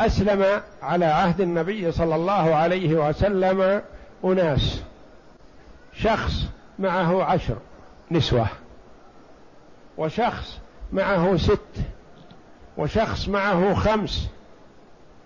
أسلم 0.00 0.62
على 0.82 1.04
عهد 1.04 1.40
النبي 1.40 1.92
صلى 1.92 2.14
الله 2.14 2.54
عليه 2.54 3.08
وسلم 3.08 3.82
أناس. 4.24 4.82
شخص 5.92 6.32
معه 6.78 7.24
عشر 7.24 7.56
نسوة. 8.10 8.46
وشخص 9.98 10.58
معه 10.92 11.36
ست. 11.36 11.58
وشخص 12.76 13.28
معه 13.28 13.74
خمس. 13.74 14.28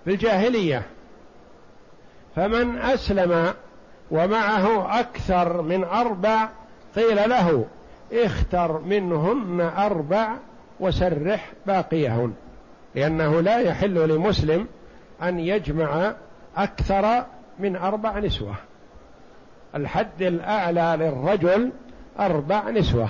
في 0.04 0.10
الجاهلية. 0.10 0.82
فمن 2.36 2.78
أسلم 2.78 3.54
ومعه 4.10 5.00
أكثر 5.00 5.62
من 5.62 5.84
أربع 5.84 6.48
قيل 6.96 7.30
له 7.30 7.64
اختر 8.12 8.80
منهن 8.80 9.60
أربع 9.60 10.36
وسرح 10.80 11.52
باقيهن 11.66 12.34
لأنه 12.94 13.40
لا 13.40 13.58
يحل 13.58 14.08
لمسلم 14.08 14.66
أن 15.22 15.38
يجمع 15.38 16.14
أكثر 16.56 17.24
من 17.58 17.76
أربع 17.76 18.18
نسوة. 18.18 18.54
الحد 19.74 20.22
الأعلى 20.22 20.96
للرجل 20.98 21.72
أربع 22.20 22.70
نسوة 22.70 23.08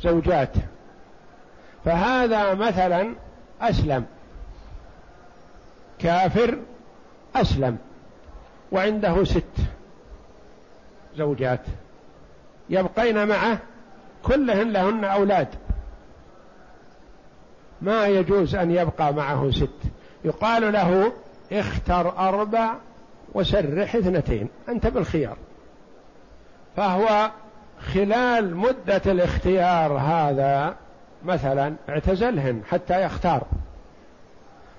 زوجات. 0.00 0.52
فهذا 1.84 2.54
مثلا 2.54 3.14
أسلم. 3.60 4.04
كافر 5.98 6.58
أسلم 7.36 7.78
وعنده 8.72 9.24
ست 9.24 9.58
زوجات. 11.16 11.60
يبقين 12.70 13.28
معه 13.28 13.58
كلهن 14.22 14.72
لهن 14.72 15.04
أولاد. 15.04 15.48
ما 17.82 18.06
يجوز 18.06 18.54
أن 18.54 18.70
يبقى 18.70 19.14
معه 19.14 19.50
ست. 19.50 19.90
يقال 20.24 20.72
له 20.72 21.12
اختر 21.52 22.18
أربع 22.18 22.74
وسرح 23.34 23.94
اثنتين. 23.94 24.48
أنت 24.68 24.86
بالخيار. 24.86 25.36
فهو 26.76 27.30
خلال 27.94 28.56
مدة 28.56 29.02
الاختيار 29.06 29.92
هذا 29.92 30.76
مثلا 31.24 31.74
اعتزلهن 31.88 32.62
حتى 32.68 33.02
يختار. 33.02 33.46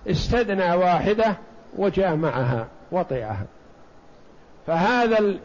استدنى 0.08 0.74
واحدة 0.74 1.38
وجاء 1.78 2.16
معها 2.16 2.68
وطئها. 2.92 3.46
فهذا 4.68 5.36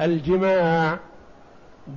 الجماع 0.00 0.98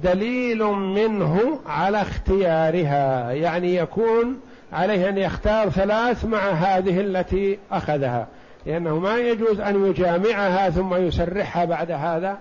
دليل 0.04 0.64
منه 0.74 1.60
على 1.68 2.02
اختيارها. 2.02 3.32
يعني 3.32 3.76
يكون 3.76 4.40
عليه 4.74 5.10
أن 5.10 5.18
يختار 5.18 5.70
ثلاث 5.70 6.26
مع 6.26 6.50
هذه 6.50 7.00
التي 7.00 7.60
أخذها. 7.72 8.28
لأنه 8.66 9.00
ما 9.00 9.18
يجوز 9.18 9.60
أن 9.60 9.86
يجامعها 9.86 10.70
ثم 10.70 10.96
يسرحها 10.96 11.66
بعد 11.66 11.92
هذا. 11.92 12.38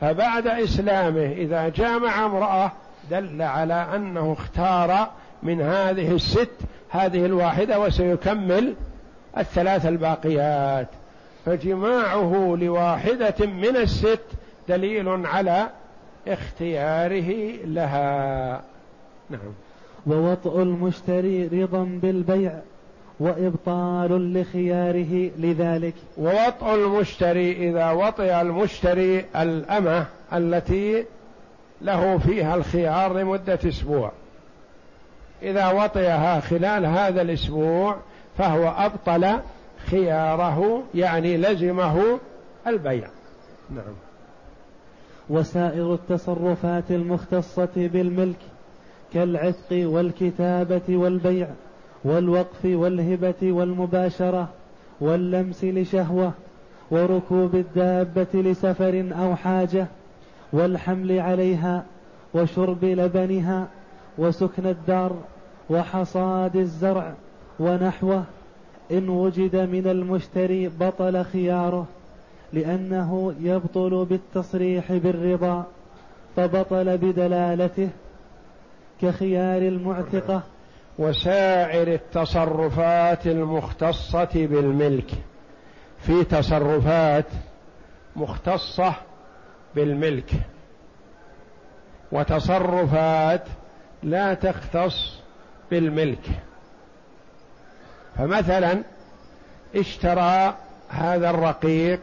فبعد 0.00 0.46
إسلامه 0.46 1.32
إذا 1.32 1.68
جامع 1.68 2.26
امرأة 2.26 2.72
دل 3.10 3.42
على 3.42 3.86
أنه 3.94 4.32
اختار 4.38 5.10
من 5.42 5.60
هذه 5.60 6.14
الست 6.14 6.50
هذه 6.90 7.26
الواحدة 7.26 7.80
وسيكمل 7.80 8.74
الثلاث 9.38 9.86
الباقيات. 9.86 10.88
فجماعه 11.46 12.56
لواحدة 12.60 13.46
من 13.46 13.76
الست 13.76 14.24
دليل 14.68 15.26
على 15.26 15.68
اختياره 16.28 17.56
لها. 17.64 18.62
نعم. 19.30 19.40
ووطء 20.06 20.62
المشتري 20.62 21.46
رضا 21.46 21.84
بالبيع 21.84 22.58
وإبطال 23.20 24.40
لخياره 24.40 25.30
لذلك. 25.38 25.94
ووطء 26.18 26.74
المشتري 26.74 27.70
إذا 27.70 27.90
وطئ 27.90 28.40
المشتري 28.40 29.24
الأمة 29.36 30.06
التي 30.32 31.04
له 31.82 32.18
فيها 32.18 32.54
الخيار 32.54 33.18
لمدة 33.18 33.58
أسبوع. 33.68 34.12
إذا 35.42 35.68
وطئها 35.68 36.40
خلال 36.40 36.86
هذا 36.86 37.22
الأسبوع 37.22 37.96
فهو 38.38 38.68
أبطل 38.68 39.38
خياره 39.90 40.82
يعني 40.94 41.36
لزمه 41.36 42.18
البيع. 42.66 43.08
نعم. 43.70 44.11
وسائر 45.30 45.94
التصرفات 45.94 46.90
المختصة 46.90 47.70
بالملك 47.76 48.38
كالعتق 49.14 49.72
والكتابة 49.72 50.82
والبيع 50.88 51.48
والوقف 52.04 52.64
والهبة 52.64 53.52
والمباشرة 53.52 54.48
واللمس 55.00 55.64
لشهوة 55.64 56.32
وركوب 56.90 57.54
الدابة 57.54 58.26
لسفر 58.34 59.08
أو 59.12 59.36
حاجة 59.36 59.86
والحمل 60.52 61.20
عليها 61.20 61.84
وشرب 62.34 62.84
لبنها 62.84 63.68
وسكن 64.18 64.66
الدار 64.66 65.16
وحصاد 65.70 66.56
الزرع 66.56 67.14
ونحوه 67.60 68.24
إن 68.92 69.08
وجد 69.08 69.56
من 69.56 69.86
المشتري 69.86 70.68
بطل 70.68 71.24
خياره. 71.24 71.86
لأنه 72.52 73.34
يبطل 73.40 74.04
بالتصريح 74.04 74.92
بالرضا 74.92 75.66
فبطل 76.36 76.98
بدلالته 76.98 77.88
كخيار 79.02 79.62
المعتقة. 79.62 80.42
وسائر 80.98 81.94
التصرفات 81.94 83.26
المختصة 83.26 84.30
بالملك. 84.34 85.10
في 85.98 86.24
تصرفات 86.24 87.26
مختصة 88.16 88.94
بالملك. 89.74 90.30
وتصرفات 92.12 93.44
لا 94.02 94.34
تختص 94.34 95.18
بالملك. 95.70 96.30
فمثلا 98.16 98.82
اشترى 99.76 100.54
هذا 100.88 101.30
الرقيق 101.30 102.00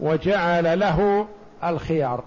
وجعل 0.00 0.78
له 0.78 1.26
الخيار. 1.64 2.24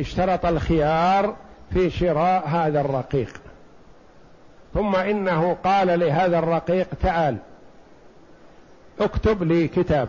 اشترط 0.00 0.46
الخيار 0.46 1.36
في 1.72 1.90
شراء 1.90 2.48
هذا 2.48 2.80
الرقيق. 2.80 3.40
ثم 4.74 4.96
إنه 4.96 5.56
قال 5.64 6.00
لهذا 6.00 6.38
الرقيق 6.38 6.88
تعال 7.02 7.36
اكتب 9.00 9.42
لي 9.42 9.68
كتاب. 9.68 10.08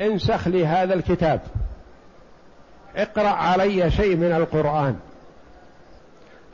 انسخ 0.00 0.48
لي 0.48 0.66
هذا 0.66 0.94
الكتاب. 0.94 1.40
اقرأ 2.96 3.28
علي 3.28 3.90
شيء 3.90 4.16
من 4.16 4.32
القرآن. 4.32 4.98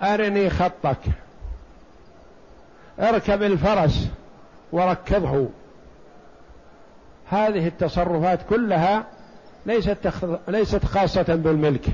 أرني 0.02 0.50
خطك. 0.50 0.98
اركب 3.00 3.42
الفرس 3.42 4.08
وركبه. 4.72 5.48
هذه 7.32 7.66
التصرفات 7.66 8.38
كلها 8.50 9.04
ليست 9.66 10.12
ليست 10.48 10.84
خاصة 10.84 11.34
بالملك. 11.34 11.84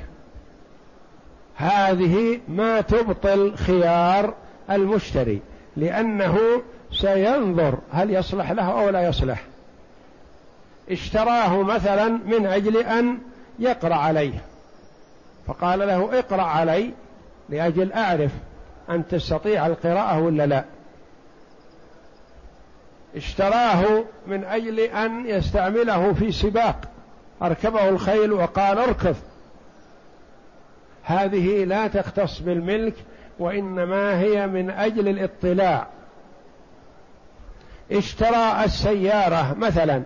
هذه 1.57 2.41
ما 2.49 2.81
تبطل 2.81 3.57
خيار 3.57 4.35
المشتري 4.71 5.41
لأنه 5.77 6.39
سينظر 6.93 7.79
هل 7.93 8.11
يصلح 8.11 8.51
له 8.51 8.83
أو 8.83 8.89
لا 8.89 9.09
يصلح. 9.09 9.43
اشتراه 10.91 11.63
مثلا 11.63 12.09
من 12.09 12.47
أجل 12.47 12.77
أن 12.77 13.19
يقرأ 13.59 13.95
عليه. 13.95 14.43
فقال 15.47 15.79
له 15.79 16.19
اقرأ 16.19 16.43
علي 16.43 16.91
لأجل 17.49 17.93
أعرف 17.93 18.31
أن 18.91 19.09
تستطيع 19.09 19.67
القراءة 19.67 20.19
ولا 20.19 20.47
لا. 20.47 20.65
اشتراه 23.17 24.05
من 24.27 24.45
أجل 24.45 24.81
أن 24.81 25.27
يستعمله 25.27 26.13
في 26.13 26.33
سباق. 26.33 26.77
أركبه 27.43 27.89
الخيل 27.89 28.33
وقال 28.33 28.79
اركض. 28.79 29.17
هذه 31.03 31.65
لا 31.65 31.87
تختص 31.87 32.39
بالملك 32.39 32.95
وإنما 33.39 34.21
هي 34.21 34.47
من 34.47 34.71
أجل 34.71 35.09
الاطلاع. 35.09 35.87
اشترى 37.93 38.65
السيارة 38.65 39.55
مثلا 39.55 40.03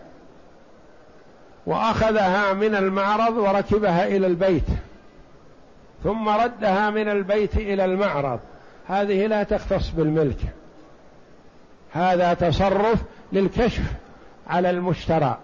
وأخذها 1.66 2.52
من 2.52 2.74
المعرض 2.74 3.36
وركبها 3.36 4.06
إلى 4.06 4.26
البيت 4.26 4.66
ثم 6.04 6.28
ردها 6.28 6.90
من 6.90 7.08
البيت 7.08 7.56
إلى 7.56 7.84
المعرض. 7.84 8.40
هذه 8.86 9.26
لا 9.26 9.42
تختص 9.42 9.90
بالملك. 9.90 10.40
هذا 11.92 12.34
تصرف 12.34 13.02
للكشف 13.32 13.92
على 14.46 14.70
المشترى. 14.70 15.38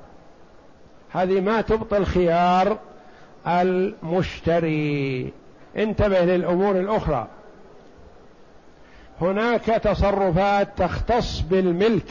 هذه 1.12 1.40
ما 1.40 1.60
تبطل 1.60 2.06
خيار 2.06 2.78
المشتري. 3.46 5.32
انتبه 5.76 6.20
للأمور 6.20 6.80
الأخرى. 6.80 7.26
هناك 9.20 9.64
تصرفات 9.64 10.68
تختص 10.76 11.40
بالملك. 11.40 12.08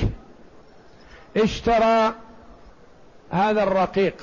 اشترى 1.38 2.14
هذا 3.32 3.64
الرقيق 3.64 4.16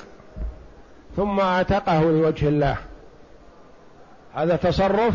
ثم 1.15 1.39
اعتقه 1.39 2.01
لوجه 2.01 2.47
الله. 2.47 2.77
هذا 4.35 4.55
تصرف 4.55 5.13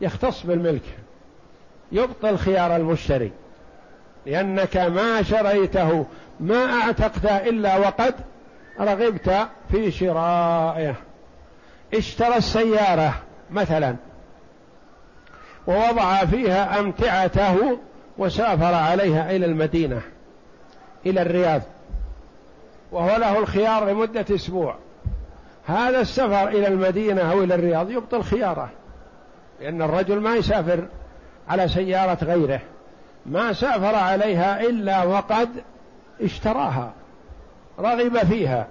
يختص 0.00 0.46
بالملك. 0.46 0.82
يبطل 1.92 2.38
خيار 2.38 2.76
المشتري. 2.76 3.32
لأنك 4.26 4.76
ما 4.76 5.22
شريته 5.22 6.06
ما 6.40 6.72
أعتقت 6.72 7.24
إلا 7.24 7.76
وقد 7.76 8.14
رغبت 8.80 9.48
في 9.70 9.90
شرائه. 9.90 10.94
اشترى 11.94 12.36
السيارة 12.36 13.14
مثلا 13.50 13.96
ووضع 15.66 16.24
فيها 16.24 16.80
أمتعته 16.80 17.78
وسافر 18.18 18.74
عليها 18.74 19.30
إلى 19.30 19.46
المدينة 19.46 20.00
إلى 21.06 21.22
الرياض 21.22 21.62
وهو 22.92 23.16
له 23.16 23.38
الخيار 23.38 23.90
لمدة 23.90 24.24
أسبوع. 24.34 24.74
هذا 25.66 26.00
السفر 26.00 26.48
إلى 26.48 26.68
المدينة 26.68 27.32
أو 27.32 27.42
إلى 27.42 27.54
الرياض 27.54 27.90
يبطل 27.90 28.22
خياره 28.22 28.70
لأن 29.60 29.82
الرجل 29.82 30.20
ما 30.20 30.36
يسافر 30.36 30.84
على 31.48 31.68
سيارة 31.68 32.24
غيره. 32.24 32.60
ما 33.26 33.52
سافر 33.52 33.94
عليها 33.94 34.60
إلا 34.60 35.04
وقد 35.04 35.48
اشتراها 36.20 36.92
رغب 37.78 38.18
فيها 38.18 38.66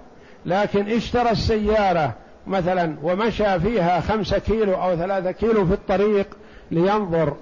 لكن 0.46 0.88
اشترى 0.88 1.30
السيارة 1.30 2.14
مثلا 2.46 2.96
ومشى 3.02 3.60
فيها 3.60 4.00
خمسة 4.00 4.38
كيلو 4.38 4.74
أو 4.74 4.96
ثلاثة 4.96 5.30
كيلو 5.30 5.66
في 5.66 5.72
الطريق 5.72 6.26
لينظر 6.70 7.36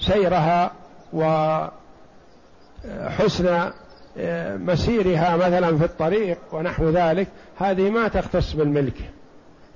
سيرها 0.00 0.72
وحسن 1.12 1.70
مسيرها 4.56 5.36
مثلا 5.36 5.78
في 5.78 5.84
الطريق 5.84 6.38
ونحو 6.52 6.90
ذلك 6.90 7.28
هذه 7.58 7.90
ما 7.90 8.08
تختص 8.08 8.52
بالملك. 8.52 9.10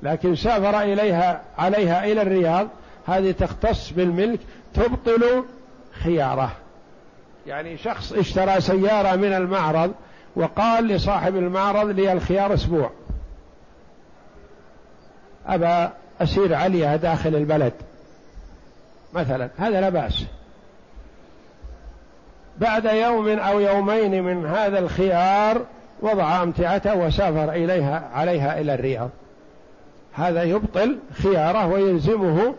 لكن 0.02 0.36
سافر 0.36 0.80
إليها 0.80 1.42
عليها 1.58 2.04
إلى 2.04 2.22
الرياض 2.22 2.68
هذه 3.06 3.30
تختص 3.30 3.90
بالملك 3.90 4.40
تبطل 4.74 5.44
خيارة. 5.92 6.52
يعني 7.46 7.76
شخص 7.78 8.12
اشترى 8.12 8.60
سيارة 8.60 9.16
من 9.16 9.32
المعرض 9.32 9.92
وقال 10.36 10.88
لصاحب 10.88 11.36
المعرض 11.36 11.88
لي 11.88 12.12
الخيار 12.12 12.54
أسبوع. 12.54 12.90
ابى 15.46 15.92
أسير 16.20 16.54
عليها 16.54 16.96
داخل 16.96 17.36
البلد. 17.36 17.72
مثلا 19.12 19.50
هذا 19.56 19.80
لا 19.80 19.88
بأس. 19.88 20.24
بعد 22.58 22.84
يوم 22.84 23.28
أو 23.28 23.60
يومين 23.60 24.22
من 24.22 24.46
هذا 24.46 24.78
الخيار 24.78 25.62
وضع 26.00 26.42
أمتعته 26.42 26.94
وسافر 26.94 27.52
إليها 27.52 28.10
عليها 28.14 28.60
إلى 28.60 28.74
الرياض. 28.74 29.10
هذا 30.12 30.42
يبطل 30.42 30.98
خياره 31.22 31.66
ويلزمه 31.66 32.54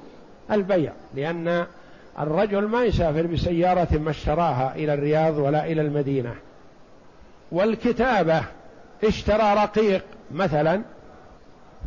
البيع 0.52 0.92
لأن 1.16 1.66
الرجل 2.20 2.68
ما 2.68 2.84
يسافر 2.84 3.22
بسيارة 3.22 3.98
ما 3.98 4.10
اشتراها 4.10 4.76
إلى 4.76 4.94
الرياض 4.94 5.38
ولا 5.38 5.66
إلى 5.66 5.82
المدينة. 5.82 6.36
والكتابة 7.52 8.44
اشترى 9.04 9.54
رقيق 9.54 10.04
مثلا 10.32 10.82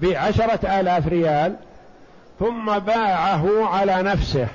بعشرة 0.02 0.80
آلاف 0.80 1.08
ريال 1.08 1.56
ثم 2.38 2.78
باعه 2.78 3.66
على 3.66 4.02
نفسه. 4.02 4.48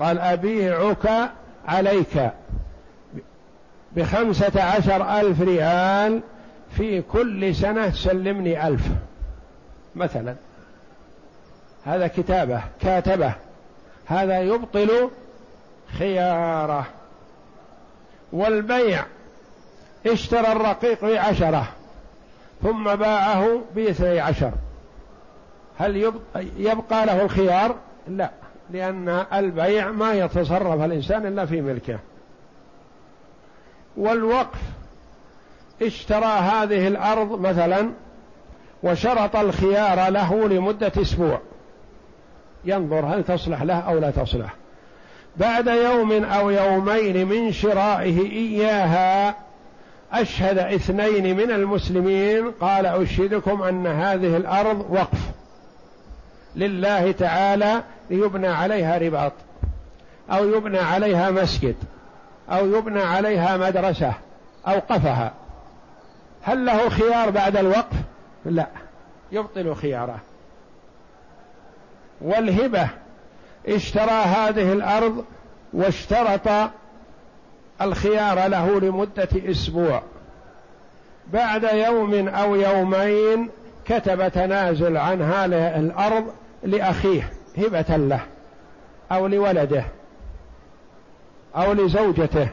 قال 0.00 0.18
أبيعك 0.18 1.30
عليك 1.68 2.30
بخمسة 3.96 4.62
عشر 4.62 5.20
ألف 5.20 5.40
ريال 5.40 6.20
في 6.70 7.02
كل 7.02 7.54
سنة 7.54 7.90
سلمني 7.90 8.66
ألف. 8.66 8.88
مثلا. 9.94 10.34
هذا 11.84 12.06
كتابة 12.06 12.62
كاتبة. 12.80 13.32
هذا 14.06 14.40
يبطل 14.40 15.10
خياره. 15.98 16.86
والبيع 18.32 19.04
اشترى 20.06 20.52
الرقيق 20.52 21.04
بعشرة 21.04 21.68
ثم 22.62 22.94
باعه 22.94 23.60
باثني 23.74 24.20
عشر. 24.20 24.52
هل 25.78 26.12
يبقى 26.56 27.06
له 27.06 27.22
الخيار؟ 27.22 27.74
لا 28.08 28.30
لأن 28.70 29.24
البيع 29.32 29.90
ما 29.90 30.12
يتصرف 30.12 30.84
الإنسان 30.84 31.26
إلا 31.26 31.46
في 31.46 31.60
ملكه. 31.60 31.98
والوقف 33.96 34.58
اشترى 35.82 36.24
هذه 36.24 36.88
الأرض 36.88 37.40
مثلا 37.40 37.90
وشرط 38.82 39.36
الخيار 39.36 40.08
له 40.10 40.48
لمدة 40.48 40.92
أسبوع. 41.02 41.40
ينظر 42.64 43.06
هل 43.06 43.24
تصلح 43.24 43.62
له 43.62 43.78
أو 43.78 43.98
لا 43.98 44.10
تصلح. 44.10 44.54
بعد 45.36 45.66
يوم 45.66 46.24
أو 46.24 46.50
يومين 46.50 47.26
من 47.26 47.52
شرائه 47.52 48.30
إياها 48.30 49.34
أشهد 50.12 50.58
اثنين 50.58 51.36
من 51.36 51.50
المسلمين 51.50 52.50
قال 52.50 52.86
أشهدكم 52.86 53.62
أن 53.62 53.86
هذه 53.86 54.36
الأرض 54.36 54.86
وقف. 54.90 55.18
لله 56.56 57.12
تعالى 57.12 57.82
ليبنى 58.10 58.48
عليها 58.48 58.98
رباط 58.98 59.32
أو 60.30 60.48
يبنى 60.48 60.78
عليها 60.78 61.30
مسجد 61.30 61.76
أو 62.50 62.66
يبنى 62.66 63.02
عليها 63.02 63.56
مدرسة 63.56 64.12
أوقفها 64.68 65.32
هل 66.42 66.66
له 66.66 66.88
خيار 66.88 67.30
بعد 67.30 67.56
الوقف؟ 67.56 67.96
لا 68.44 68.66
يبطل 69.32 69.74
خياره. 69.74 70.18
والهبة. 72.20 72.88
اشترى 73.68 74.10
هذه 74.10 74.72
الأرض 74.72 75.24
واشترط 75.72 76.70
الخيار 77.80 78.46
له 78.46 78.80
لمدة 78.80 79.28
أسبوع. 79.34 80.02
بعد 81.32 81.64
يوم 81.64 82.28
أو 82.28 82.54
يومين 82.54 83.48
كتب 83.84 84.28
تنازل 84.28 84.96
عن 84.96 85.22
هذه 85.22 85.76
الأرض 85.76 86.32
لأخيه 86.62 87.30
هبة 87.58 87.96
له 87.96 88.20
أو 89.12 89.26
لولده 89.26 89.84
أو 91.56 91.72
لزوجته. 91.72 92.48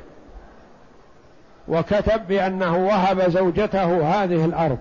وكتب 1.68 2.28
بأنه 2.28 2.78
وهب 2.78 3.30
زوجته 3.30 4.24
هذه 4.24 4.46
الأرض. 4.46 4.78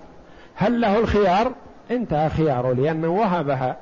هل 0.55 0.81
له 0.81 0.99
الخيار؟ 0.99 1.51
انتهى 1.91 2.29
خياره 2.29 2.73
لأنه 2.73 3.07
وهبها. 3.07 3.77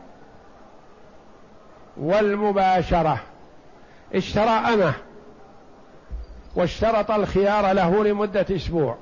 والمباشرة. 2.02 3.20
اشترى 4.16 4.50
أمه 4.50 4.94
واشترط 6.56 7.12
الخيار 7.12 7.72
له 7.72 8.04
لمدة 8.04 8.46
أسبوع 8.52 8.98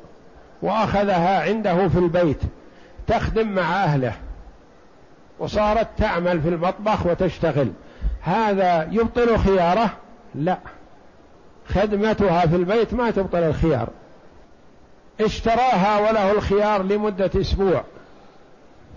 وأخذها 0.61 1.41
عنده 1.41 1.87
في 1.87 1.99
البيت 1.99 2.41
تخدم 3.07 3.47
مع 3.47 3.83
أهله 3.83 4.13
وصارت 5.39 5.87
تعمل 5.97 6.41
في 6.41 6.49
المطبخ 6.49 7.05
وتشتغل. 7.05 7.71
هذا 8.21 8.87
يبطل 8.91 9.37
خياره؟ 9.37 9.89
لا. 10.35 10.57
خدمتها 11.67 12.45
في 12.45 12.55
البيت 12.55 12.93
ما 12.93 13.11
تبطل 13.11 13.43
الخيار. 13.43 13.87
اشتراها 15.21 15.99
وله 15.99 16.31
الخيار 16.31 16.83
لمدة 16.83 17.31
أسبوع. 17.35 17.83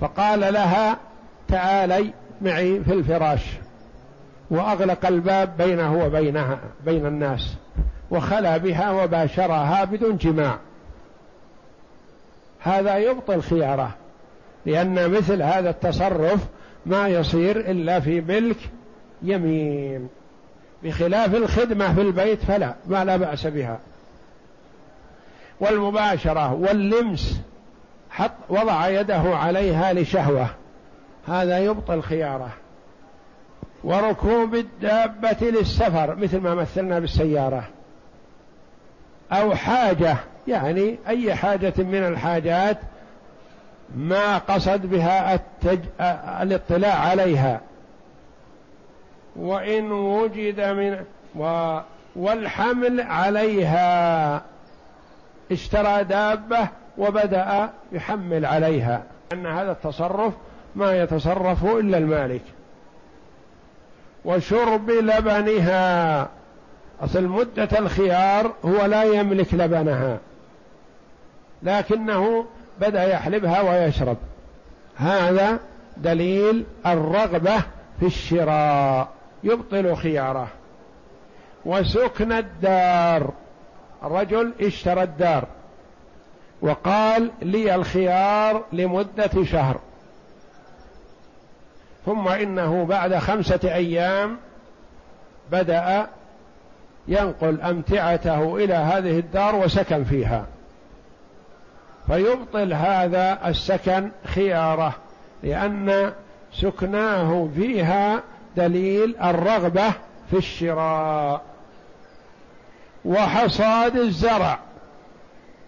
فقال 0.01 0.41
لها 0.41 0.99
تعالي 1.49 2.12
معي 2.43 2.81
في 2.81 2.93
الفراش. 2.93 3.62
وأغلق 4.53 5.07
الباب 5.07 5.57
بينه 5.57 6.05
وبينها 6.05 6.59
بين 6.85 7.07
الناس 7.07 7.55
وخلى 8.11 8.59
بها 8.59 8.91
وباشرها 8.91 9.85
بدون 9.85 10.17
جماع. 10.17 10.59
هذا 12.61 12.97
يبطل 12.97 13.43
خيارة 13.43 13.91
لأن 14.67 15.11
مثل 15.11 15.43
هذا 15.43 15.71
التصرف 15.71 16.47
ما 16.87 17.09
يصير 17.09 17.61
إلا 17.71 18.01
في 18.01 18.21
ملك 18.21 18.57
يمين. 19.23 20.09
بخلاف 20.83 21.35
الخدمة 21.35 21.95
في 21.95 22.01
البيت 22.01 22.43
فلا 22.43 22.75
ما 22.87 23.05
لا 23.05 23.17
بأس 23.17 23.47
بها. 23.47 23.79
والمباشرة 25.61 26.53
واللمس 26.53 27.41
حط 28.11 28.33
وضع 28.49 28.88
يده 28.88 29.37
عليها 29.37 29.93
لشهوة 29.93 30.47
هذا 31.29 31.59
يبطل 31.59 32.03
خيارة. 32.03 32.62
وركوب 33.85 34.55
الدابة 34.55 35.37
للسفر 35.40 36.14
مثل 36.14 36.40
ما 36.40 36.55
مثلنا 36.55 36.99
بالسيارة. 36.99 37.64
أو 39.33 39.55
حاجة 39.55 40.16
يعني 40.49 40.99
أي 41.09 41.35
حاجة 41.35 41.73
من 41.79 42.07
الحاجات 42.07 42.79
ما 43.97 44.38
قصد 44.38 44.87
بها 44.87 45.35
التج... 45.35 45.81
الاطلاع 46.42 46.95
عليها. 46.95 47.61
وإن 49.37 49.92
وجد 49.92 50.61
من 50.61 51.05
و... 51.37 51.79
والحمل 52.16 53.01
عليها. 53.01 54.42
اشترى 55.53 56.05
دابة 56.05 56.68
وبدأ 56.99 57.71
يحمل 57.92 58.47
عليها. 58.47 59.03
أن 59.33 59.47
هذا 59.47 59.73
التصرف 59.73 60.35
ما 60.77 61.03
يتصرف 61.03 61.64
إلا 61.64 61.99
المالك. 61.99 62.42
وشرب 64.24 64.90
لبنها. 64.90 66.28
أصل 67.00 67.24
مدة 67.24 67.78
الخيار 67.78 68.52
هو 68.64 68.87
لا 68.87 69.02
يملك 69.02 69.54
لبنها. 69.54 70.18
لكنه 71.62 72.46
بدأ 72.80 73.04
يحلبها 73.04 73.61
ويشرب. 73.61 74.16
هذا 74.96 75.58
دليل 75.96 76.64
الرغبة 76.87 77.58
في 78.00 78.06
الشراء. 78.06 79.08
يبطل 79.44 79.96
خياره. 79.96 80.48
وسكن 81.64 82.32
الدار. 82.32 83.32
رجل 84.02 84.52
اشترى 84.61 85.02
الدار. 85.02 85.44
وقال 86.62 87.30
لي 87.42 87.74
الخيار 87.74 88.64
لمدة 88.72 89.44
شهر. 89.44 89.80
ثم 92.07 92.29
إنه 92.29 92.85
بعد 92.85 93.17
خمسة 93.17 93.61
أيام 93.65 94.37
بدأ 95.53 96.07
ينقل 97.09 97.61
أمتعته 97.61 98.57
إلى 98.57 98.75
هذه 98.75 99.19
الدار 99.19 99.55
وسكن 99.55 100.05
فيها. 100.05 100.47
فيبطل 102.07 102.73
هذا 102.73 103.49
السكن 103.49 104.11
خيارة 104.25 104.95
لأن 105.43 106.12
سكناه 106.53 107.49
فيها 107.55 108.23
دليل 108.57 109.17
الرغبة 109.17 109.91
في 110.31 110.37
الشراء 110.37 111.43
وحصاد 113.05 113.97
الزرع 113.97 114.59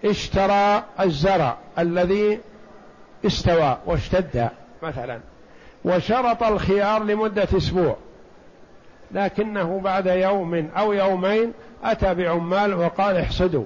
اشترى 0.05 0.83
الزرع 1.01 1.57
الذي 1.79 2.41
استوى 3.27 3.79
واشتد 3.87 4.49
مثلا. 4.83 5.21
وشرط 5.85 6.43
الخيار 6.43 7.03
لمدة 7.03 7.49
أسبوع. 7.57 7.97
لكنه 9.13 9.81
بعد 9.81 10.07
يوم 10.07 10.69
أو 10.77 10.93
يومين 10.93 11.53
أتى 11.85 12.15
بعمال 12.15 12.75
وقال 12.75 13.17
احصدوا. 13.17 13.65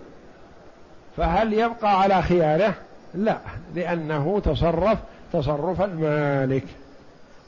فهل 1.17 1.53
يبقى 1.53 2.01
على 2.01 2.23
خياره؟ 2.23 2.75
لا 3.15 3.39
لأنه 3.75 4.41
تصرف 4.45 4.99
تصرف 5.33 5.83
المالك. 5.83 6.65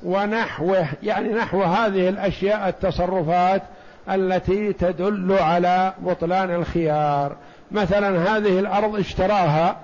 ونحوه 0.03 0.87
يعني 1.03 1.29
نحو 1.29 1.63
هذه 1.63 2.09
الأشياء 2.09 2.69
التصرفات 2.69 3.63
التي 4.11 4.73
تدل 4.73 5.33
على 5.33 5.93
بطلان 5.99 6.55
الخيار. 6.55 7.37
مثلا 7.71 8.37
هذه 8.37 8.59
الأرض 8.59 8.97
اشتراها 8.97 9.77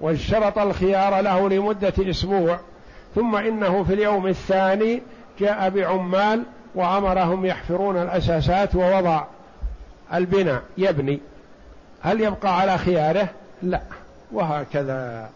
واشترط 0.00 0.58
الخيار 0.58 1.20
له 1.20 1.48
لمدة 1.48 1.92
أسبوع. 2.10 2.58
ثم 3.14 3.36
إنه 3.36 3.84
في 3.84 3.94
اليوم 3.94 4.26
الثاني 4.26 5.02
جاء 5.40 5.70
بعمال 5.70 6.42
وأمرهم 6.74 7.46
يحفرون 7.46 8.02
الأساسات 8.02 8.74
ووضع 8.74 9.24
البناء. 10.14 10.62
يبني. 10.78 11.20
هل 12.00 12.20
يبقى 12.20 12.60
على 12.60 12.78
خياره؟ 12.78 13.28
لا. 13.62 13.80
وهكذا. 14.32 15.30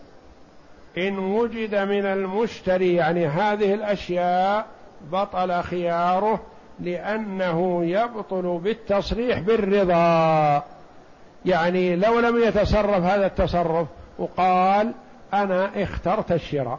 إن 0.98 1.18
وجد 1.18 1.74
من 1.74 2.06
المشتري 2.06 2.94
يعني 2.94 3.26
هذه 3.26 3.74
الأشياء 3.74 4.66
بطل 5.12 5.62
خياره 5.62 6.40
لأنه 6.80 7.84
يبطل 7.84 8.60
بالتصريح 8.64 9.38
بالرضا. 9.38 10.62
يعني 11.44 11.96
لو 11.96 12.20
لم 12.20 12.42
يتصرف 12.42 13.04
هذا 13.04 13.26
التصرف 13.26 13.86
وقال 14.18 14.92
أنا 15.34 15.82
اخترت 15.82 16.32
الشراء. 16.32 16.78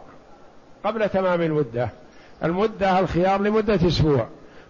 قبل 0.84 1.10
تمام 1.10 1.42
المدة. 1.42 1.90
المدة 2.44 3.00
الخيار 3.00 3.42
لمدة 3.42 3.76
أسبوع. 3.76 4.28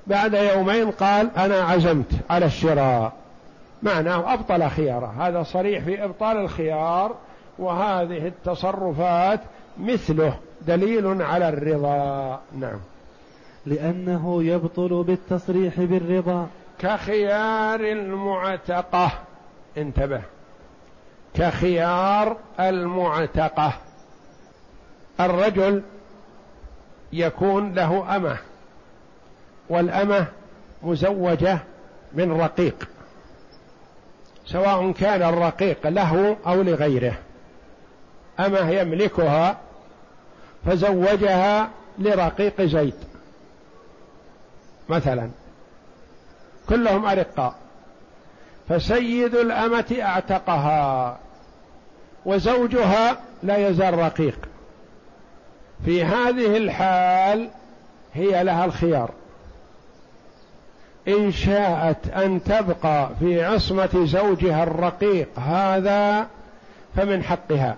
بعد 0.08 0.34
يومين 0.34 0.92
قال 0.92 1.30
أنا 1.38 1.56
عزمت 1.56 2.12
على 2.30 2.46
الشراء. 2.46 3.14
معناه 3.84 4.34
أبطل 4.34 4.70
خياره. 4.70 5.14
هذا 5.20 5.44
صريح 5.44 5.84
في 5.84 6.04
إبطال 6.04 6.38
الخيار 6.38 7.16
وهذه 7.60 8.28
التصرفات 8.28 9.40
مثله 9.80 10.38
دليل 10.62 11.22
على 11.22 11.50
الرضا. 11.50 12.40
نعم. 12.60 12.80
لأنه 13.66 14.44
يبطل 14.44 15.04
بالتصريح 15.04 15.80
بالرضا. 15.80 16.48
كخيار 16.80 17.80
المعتقة. 17.80 19.12
انتبه. 19.78 20.22
كخيار 21.34 22.38
المعتقة. 22.60 23.74
الرجل 25.20 25.84
يكون 27.14 27.74
له 27.74 28.16
أمة 28.16 28.38
والأمة 29.70 30.26
مزوجة 30.84 31.60
من 32.14 32.32
رقيق 32.42 32.88
سواء 34.46 34.92
كان 34.92 35.22
الرقيق 35.22 35.88
له 35.88 36.38
أو 36.48 36.62
لغيره. 36.62 37.14
أمة 38.40 38.70
يملكها 38.70 39.58
فزوجها 40.66 41.70
لرقيق 42.00 42.62
زيد 42.62 42.94
مثلا. 44.90 45.30
كلهم 46.70 47.06
أرقاء. 47.06 47.56
فسيد 48.70 49.36
الأمة 49.36 49.98
أعتقها 50.02 51.20
وزوجها 52.26 53.18
لا 53.44 53.68
يزال 53.70 53.98
رقيق. 54.00 54.47
في 55.86 56.04
هذه 56.04 56.58
الحال 56.58 57.50
هي 58.14 58.44
لها 58.44 58.66
الخيار. 58.66 59.12
إن 61.08 61.32
شاءت 61.32 62.08
أن 62.08 62.44
تبقى 62.44 63.10
في 63.20 63.44
عصمة 63.46 64.06
زوجها 64.06 64.64
الرقيق 64.64 65.40
هذا 65.40 66.28
فمن 66.96 67.24
حقها. 67.24 67.78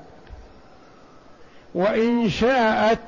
وإن 1.76 2.30
شاءت 2.30 3.00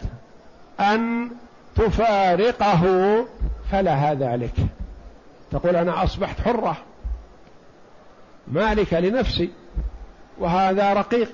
أن 0.79 1.29
تفارقه 1.75 2.85
فلها 3.71 4.13
ذلك. 4.13 4.53
تقول 5.51 5.75
أنا 5.75 6.03
أصبحت 6.03 6.41
حرة. 6.41 6.77
مالكة 8.47 8.99
لنفسي. 8.99 9.49
وهذا 10.39 10.93
رقيق. 10.93 11.31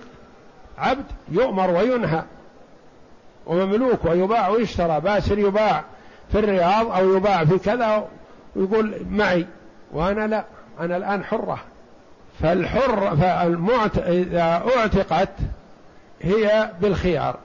عبد 0.77 1.05
يؤمر 1.29 1.71
وينهى. 1.71 2.23
ومملوك 3.47 4.05
ويباع 4.05 4.47
ويشترى 4.47 4.99
باسر 4.99 5.39
يباع 5.39 5.83
في 6.31 6.39
الرياض 6.39 6.91
أو 6.91 7.15
يباع 7.15 7.45
في 7.45 7.57
كذا 7.57 8.07
ويقول 8.55 9.05
معي. 9.09 9.45
وأنا 9.93 10.27
لا 10.27 10.45
أنا 10.79 10.97
الآن 10.97 11.23
حرة. 11.23 11.59
فالحر 12.39 13.15
فالمعت 13.17 13.97
إذا 13.97 14.63
أعتقت 14.77 15.29
هي 16.21 16.69
بالخيار. 16.81 17.37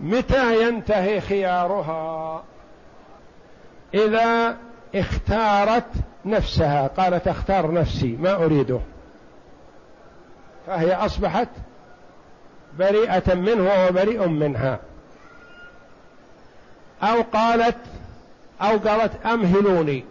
متى 0.00 0.68
ينتهي 0.68 1.20
خيارها؟ 1.20 2.42
إذا 3.94 4.56
اختارت 4.94 5.86
نفسها. 6.24 6.86
قالت 6.86 7.28
أختار 7.28 7.72
نفسي 7.72 8.16
ما 8.20 8.34
أريده. 8.34 8.80
فهي 10.66 10.94
أصبحت 10.94 11.48
بريئة 12.78 13.34
منه 13.34 13.62
وهو 13.62 13.92
بريء 13.92 14.28
منها. 14.28 14.78
أو 17.02 17.22
قالت 17.32 17.76
أو 18.60 18.78
قالت 18.78 19.26
أمهلوني. 19.26 20.04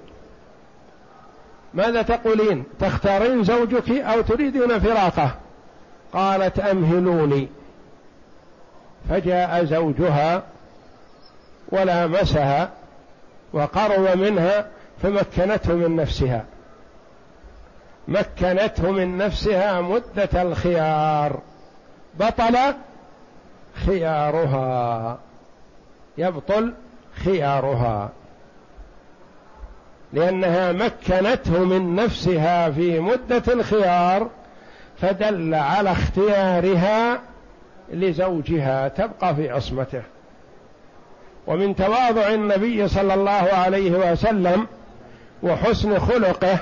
ماذا 1.73 2.01
تقولين؟ 2.01 2.63
تختارين 2.79 3.43
زوجك 3.43 3.91
أو 3.91 4.21
تريدين 4.21 4.79
فراقه 4.79 5.31
قالت 6.13 6.59
أمهلوني. 6.59 7.47
فجاء 9.09 9.65
زوجها 9.65 10.43
ولامسها 11.69 12.69
وقرب 13.53 14.17
منها 14.17 14.67
فمكنته 15.03 15.73
من 15.73 15.95
نفسها. 15.95 16.45
مكنته 18.07 18.91
من 18.91 19.17
نفسها 19.17 19.81
مدة 19.81 20.41
الخيار. 20.41 21.39
بطل 22.19 22.57
خيارها. 23.85 25.17
يبطل 26.17 26.73
خيارها. 27.25 28.09
لأنها 30.13 30.71
مكنته 30.71 31.63
من 31.65 31.95
نفسها 31.95 32.69
في 32.71 32.99
مدة 32.99 33.43
الخيار 33.47 34.29
فدل 35.01 35.53
على 35.55 35.91
اختيارها 35.91 37.21
لزوجها 37.93 38.87
تبقى 38.87 39.35
في 39.35 39.49
عصمته. 39.49 40.01
ومن 41.47 41.75
تواضع 41.75 42.27
النبي 42.27 42.87
صلى 42.87 43.13
الله 43.13 43.31
عليه 43.53 44.11
وسلم 44.11 44.67
وحسن 45.43 45.99
خلقه 45.99 46.57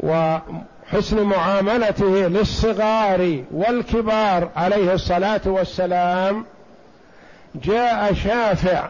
وحسن 0.00 1.22
معاملته 1.22 2.28
للصغار 2.28 3.44
والكبار 3.50 4.50
عليه 4.56 4.92
الصلاة 4.94 5.40
والسلام 5.46 6.44
جاء 7.54 8.14
شافع 8.14 8.88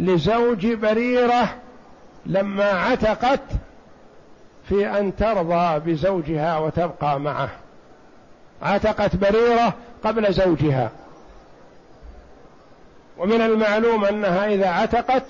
لزوج 0.00 0.66
بريرة 0.66 1.54
لما 2.26 2.64
عتقت 2.64 3.40
في 4.68 4.98
أن 4.98 5.16
ترضى 5.16 5.78
بزوجها 5.92 6.58
وتبقى 6.58 7.20
معه. 7.20 7.48
عتقت 8.62 9.16
بريرة 9.16 9.74
قبل 10.04 10.32
زوجها. 10.32 10.90
ومن 13.18 13.40
المعلوم 13.40 14.04
أنها 14.04 14.46
إذا 14.46 14.68
عتقت 14.68 15.22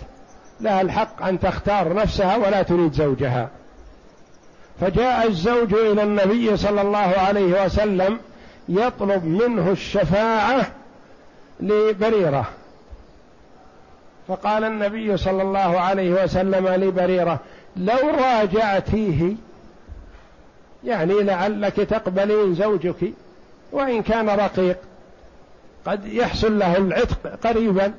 لها 0.61 0.80
الحق 0.80 1.22
أن 1.22 1.41
تختار 1.41 1.95
نفسها 1.95 2.36
ولا 2.36 2.62
تريد 2.62 2.93
زوجها. 2.93 3.49
فجاء 4.80 5.26
الزوج 5.26 5.74
إلى 5.74 6.03
النبي 6.03 6.57
صلى 6.57 6.80
الله 6.80 7.14
عليه 7.18 7.64
وسلم 7.64 8.18
يطلب 8.68 9.24
منه 9.24 9.70
الشفاعة 9.70 10.66
لبريرة. 11.61 12.48
فقال 14.28 14.64
النبي 14.64 15.16
صلى 15.16 15.42
الله 15.42 15.80
عليه 15.80 16.24
وسلم 16.24 16.68
لبريرة 16.68 17.38
لو 17.76 18.11
راجعتيه 18.11 19.34
يعني 20.84 21.22
لعلك 21.22 21.76
تقبلين 21.76 22.54
زوجك 22.54 23.12
وإن 23.72 24.02
كان 24.02 24.28
رقيق 24.28 24.76
قد 25.86 26.06
يحصل 26.06 26.58
له 26.58 26.76
العتق 26.76 27.26
قريبا. 27.46 27.92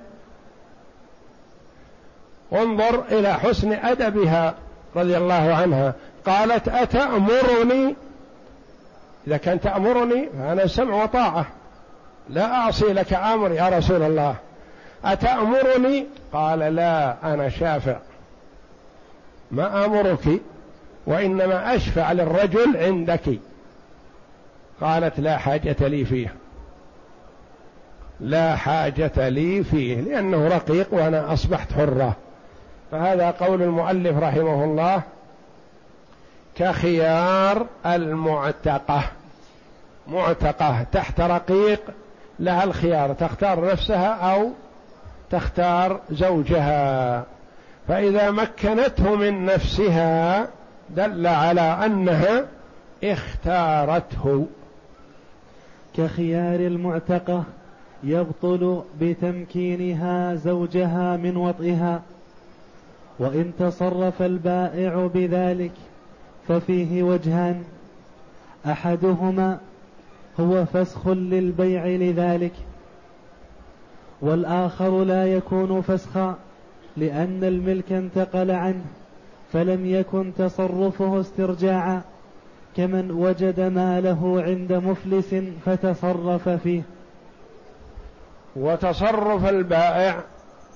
انظر 2.54 3.04
إلى 3.12 3.34
حسن 3.34 3.74
أدبها 3.74 4.56
رضي 4.96 5.18
الله 5.18 5.54
عنها. 5.56 5.94
قالت 6.26 6.68
أتأمرني؟ 6.68 7.96
إذا 9.28 9.38
كان 9.38 9.62
تأمرني 9.62 10.30
فأنا 10.30 10.68
سمع 10.68 11.04
وطاعة. 11.04 11.46
لا 12.32 12.46
أعصي 12.56 12.94
لك 12.94 13.14
أمر 13.14 13.52
يا 13.52 13.70
رسول 13.70 14.02
الله. 14.02 14.36
أتأمرني؟ 15.06 16.06
قال 16.34 16.60
لا 16.60 17.16
أنا 17.34 17.50
شافع. 17.50 17.98
ما 19.52 19.86
أمرك 19.86 20.42
وإنما 21.06 21.76
أشفع 21.76 22.12
للرجل 22.12 22.78
عندك. 22.78 23.40
قالت 24.82 25.20
لا 25.20 25.38
حاجة 25.38 25.76
لي 25.80 26.06
فيه. 26.06 26.34
لا 28.20 28.56
حاجة 28.56 29.30
لي 29.30 29.64
فيه 29.64 30.02
لأنه 30.02 30.48
رقيق 30.48 30.88
وأنا 30.94 31.34
أصبحت 31.34 31.74
حرة. 31.74 32.16
فهذا 32.92 33.32
قول 33.32 33.62
المؤلف 33.62 34.18
رحمه 34.18 34.64
الله 34.64 35.02
كخيار 36.56 37.66
المعتقة. 37.86 39.04
معتقة 40.08 40.86
تحت 40.92 41.22
رقيق 41.22 41.82
لها 42.42 42.64
الخيار 42.64 43.14
تختار 43.14 43.72
نفسها 43.72 44.08
أو 44.08 44.50
تختار 45.32 46.00
زوجها. 46.12 47.24
فإذا 47.88 48.32
مكنته 48.32 49.16
من 49.16 49.46
نفسها 49.46 50.48
دل 50.90 51.28
على 51.28 51.62
أنها 51.62 52.46
اختارته. 53.04 54.48
كخيار 55.98 56.60
المعتقة 56.60 57.44
يبطل 58.04 58.84
بتمكينها 59.02 60.36
زوجها 60.36 61.18
من 61.18 61.38
وطئها. 61.38 62.02
وإن 63.20 63.52
تصرف 63.60 64.22
البائع 64.22 65.10
بذلك 65.14 65.72
ففيه 66.48 67.04
وجهان. 67.04 67.64
أحدهما 68.66 69.60
هو 70.40 70.66
فسخ 70.66 71.08
للبيع 71.08 71.86
لذلك. 71.86 72.54
والآخر 74.22 75.04
لا 75.04 75.26
يكون 75.26 75.82
فسخا 75.82 76.38
لأن 76.98 77.44
الملك 77.44 77.92
انتقل 77.92 78.52
عنه 78.52 78.86
فلم 79.54 79.86
يكن 79.86 80.32
تصرفه 80.38 81.20
استرجاعا 81.20 82.02
كمن 82.78 83.12
وجد 83.12 83.60
ماله 83.60 84.44
عند 84.44 84.74
مفلس 84.74 85.36
فتصرف 85.66 86.50
فيه. 86.50 86.82
وتصرف 88.56 89.50
البائع 89.50 90.24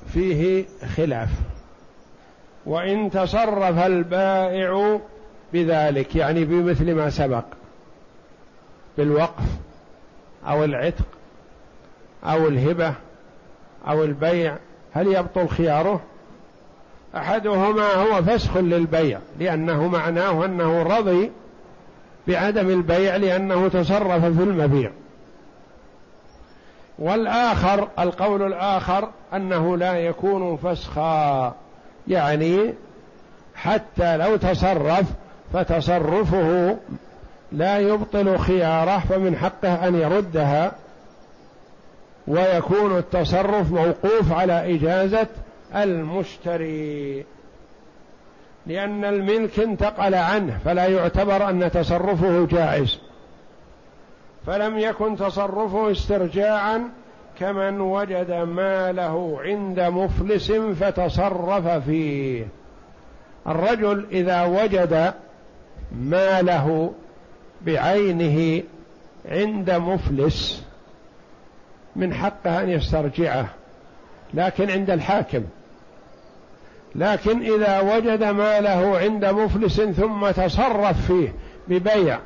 فيه 0.08 0.66
خلاف. 0.96 1.30
وإن 2.66 3.10
تصرف 3.10 3.86
البائع 3.86 5.00
بذلك 5.54 6.16
يعني 6.16 6.46
بمثل 6.46 6.94
ما 6.94 7.10
سبق 7.10 7.44
بالوقف 8.98 9.44
أو 10.48 10.64
العتق 10.64 11.06
أو 12.24 12.48
الهبة 12.48 12.94
أو 13.88 14.04
البيع 14.04 14.58
هل 14.94 15.08
يبطل 15.08 15.48
خياره؟ 15.48 16.02
أحدهما 17.16 17.94
هو 17.94 18.24
فسخ 18.24 18.58
للبيع 18.58 19.20
لأنه 19.40 19.88
معناه 19.88 20.46
أنه 20.46 20.84
رضي 20.84 21.32
بعدم 22.28 22.70
البيع 22.70 23.16
لأنه 23.16 23.68
تصرف 23.68 24.26
في 24.26 24.44
المبيع. 24.44 24.92
والآخر 27.00 27.88
القول 28.00 28.42
الآخر 28.42 29.10
أنه 29.34 29.78
لا 29.78 29.94
يكون 29.94 30.58
فسخا 30.58 31.56
يعني 32.08 32.74
حتى 33.56 34.18
لو 34.18 34.36
تصرف 34.36 35.06
فتصرفه 35.54 36.78
لا 37.56 37.80
يبطل 37.80 38.38
خيارة 38.38 39.00
فمن 39.00 39.36
حقه 39.36 39.88
أن 39.88 39.96
يردها 39.96 40.72
ويكون 42.28 42.98
التصرف 42.98 43.72
موقوف 43.72 44.32
على 44.32 44.76
إجازة 44.76 45.28
المشتري. 45.76 47.26
لأن 48.68 49.06
الملك 49.06 49.60
انتقل 49.60 50.16
عنه 50.16 50.60
فلا 50.66 50.86
يعتبر 50.86 51.50
أن 51.50 51.72
تصرفه 51.72 52.46
جائز. 52.46 53.00
فلم 54.48 54.78
يكن 54.78 55.16
تصرفه 55.16 55.92
استرجاعا 55.92 56.90
كمن 57.40 57.82
وجد 57.82 58.32
ماله 58.32 59.38
عند 59.42 59.80
مفلس 59.80 60.52
فتصرف 60.52 61.68
فيه. 61.68 62.48
الرجل 63.48 64.08
إذا 64.12 64.44
وجد 64.44 65.14
ماله 65.92 66.94
بعينه 67.66 68.64
عند 69.26 69.72
مفلس 69.72 70.64
من 71.96 72.14
حقه 72.14 72.64
أن 72.64 72.70
يسترجعه 72.70 73.50
لكن 74.34 74.70
عند 74.70 74.90
الحاكم. 74.90 75.44
لكن 76.96 77.42
إذا 77.42 77.80
وجد 77.80 78.24
ماله 78.24 78.98
عند 78.98 79.26
مفلس 79.26 79.82
ثم 79.82 80.32
تصرف 80.32 81.08
فيه 81.08 81.34
ببيع 81.68 82.20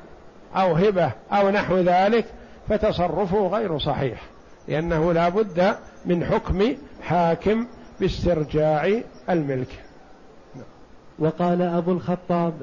أو 0.55 0.73
هبة 0.73 1.11
أو 1.31 1.49
نحو 1.49 1.77
ذلك 1.77 2.25
فتصرفه 2.69 3.47
غير 3.47 3.79
صحيح 3.79 4.21
لأنه 4.67 5.13
لا 5.13 5.29
بد 5.29 5.75
من 6.05 6.25
حكم 6.25 6.75
حاكم 7.01 7.67
باسترجاع 7.99 9.01
الملك. 9.29 9.83
وقال 11.19 11.61
أبو 11.61 11.91
الخطاب 11.91 12.53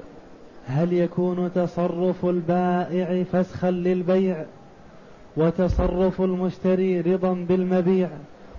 هل 0.67 0.93
يكون 0.93 1.53
تصرف 1.55 2.25
البائع 2.25 3.23
فسخا 3.33 3.71
للبيع 3.71 4.45
وتصرف 5.37 6.21
المشتري 6.21 7.01
رضا 7.01 7.33
بالمبيع 7.49 8.09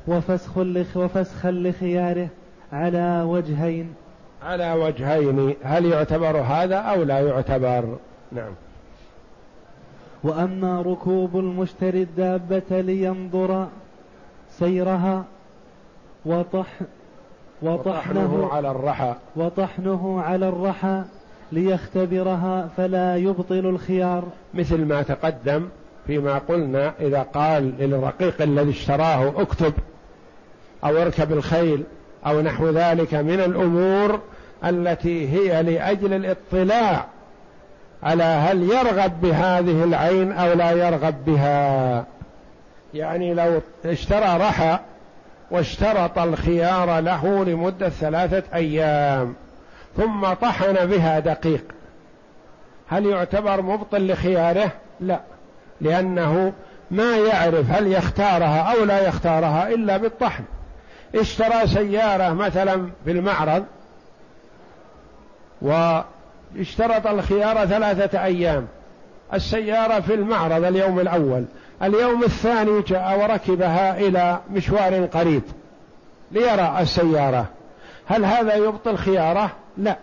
وفسخ 0.08 0.58
وفسخا 0.96 1.52
لخياره 1.52 2.28
على 2.74 3.22
وجهين؟ 3.28 3.94
على 4.44 4.74
وجهين. 4.74 5.54
هل 5.64 5.86
يعتبر 5.86 6.38
هذا 6.38 6.76
أو 6.76 7.04
لا 7.04 7.20
يعتبر؟ 7.20 7.98
نعم. 8.32 8.52
وأما 10.24 10.82
ركوب 10.82 11.40
المشتري 11.40 12.02
الدابة 12.02 12.82
لينظر 12.82 13.68
سيرها 14.50 15.26
وطح 16.26 16.68
وطحنه 17.62 18.50
على 18.52 18.72
الرحى. 18.72 19.14
وطحنه 19.36 20.22
على 20.22 20.50
الرحى 20.50 21.04
ليختبرها 21.52 22.70
فلا 22.78 23.16
يبطل 23.16 23.66
الخيار. 23.66 24.24
مثل 24.54 24.86
ما 24.86 25.02
تقدم 25.02 25.68
فيما 26.08 26.38
قلنا 26.38 26.94
إذا 27.00 27.22
قال 27.22 27.74
للرقيق 27.80 28.42
الذي 28.42 28.70
اشتراه 28.70 29.42
اكتب 29.42 29.74
أو 30.84 31.02
اركب 31.02 31.32
الخيل 31.32 31.84
أو 32.26 32.42
نحو 32.42 32.70
ذلك 32.70 33.14
من 33.14 33.40
الأمور 33.40 34.20
التي 34.66 35.30
هي 35.30 35.64
لأجل 35.64 36.14
الاطلاع 36.14 37.06
على 38.04 38.24
هل 38.24 38.64
يرغب 38.64 39.22
بهذه 39.22 39.84
العين 39.84 40.32
أو 40.32 40.54
لا 40.54 40.72
يرغب 40.72 41.26
بها. 41.26 42.06
يعني 42.94 43.34
لو 43.34 43.62
اشترى 43.86 44.38
رحى 44.38 44.80
واشترط 45.52 46.20
الخيار 46.20 47.00
له 47.00 47.44
لمدة 47.46 47.90
ثلاثة 47.90 48.44
أيام. 48.54 49.36
ثم 49.98 50.34
طحن 50.34 50.86
بها 50.86 51.20
دقيق. 51.20 51.64
هل 52.88 53.06
يعتبر 53.06 53.62
مبطل 53.62 54.12
لخياره؟ 54.12 54.72
لا. 55.00 55.20
لأنه 55.82 56.54
ما 56.92 57.18
يعرف 57.18 57.72
هل 57.72 57.88
يختارها 57.88 58.74
أو 58.74 58.84
لا 58.86 59.08
يختارها 59.08 59.70
إلا 59.70 59.98
بالطحن. 59.98 60.44
اشترى 61.16 61.68
سيارة 61.68 62.34
مثلا 62.34 62.90
في 63.06 63.12
المعرض 63.12 63.66
واشترط 65.62 67.08
الخيار 67.08 67.66
ثلاثة 67.66 68.24
أيام. 68.24 68.68
السيارة 69.34 70.00
في 70.00 70.14
المعرض 70.14 70.64
اليوم 70.64 71.00
الأول. 71.00 71.46
اليوم 71.84 72.24
الثاني 72.24 72.82
جاء 72.82 73.20
وركبها 73.20 74.00
إلى 74.00 74.40
مشوار 74.52 75.06
قريب 75.06 75.44
ليرى 76.32 76.78
السيارة. 76.80 77.46
هل 78.06 78.26
هذا 78.26 78.56
يبطل 78.56 78.98
خياره؟ 78.98 79.52
لا. 79.78 79.98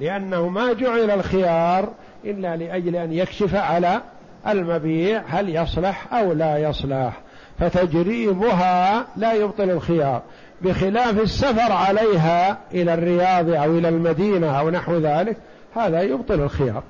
لأنه 0.00 0.48
ما 0.48 0.72
جعل 0.72 1.10
الخيار 1.10 1.92
إلا 2.24 2.56
لأجل 2.56 2.96
أن 2.96 3.12
يكشف 3.12 3.54
على 3.54 4.00
المبيع 4.48 5.22
هل 5.28 5.56
يصلح 5.56 6.14
أو 6.14 6.32
لا 6.32 6.58
يصلح. 6.58 7.20
فتجريبها 7.58 9.06
لا 9.16 9.32
يبطل 9.32 9.70
الخيار. 9.70 10.22
بخلاف 10.62 11.20
السفر 11.20 11.72
عليها 11.72 12.58
إلى 12.74 12.94
الرياض 12.94 13.50
أو 13.50 13.78
إلى 13.78 13.88
المدينة 13.88 14.60
أو 14.60 14.70
نحو 14.70 14.96
ذلك 14.96 15.36
هذا 15.74 16.02
يبطل 16.02 16.40
الخيار. 16.40 16.82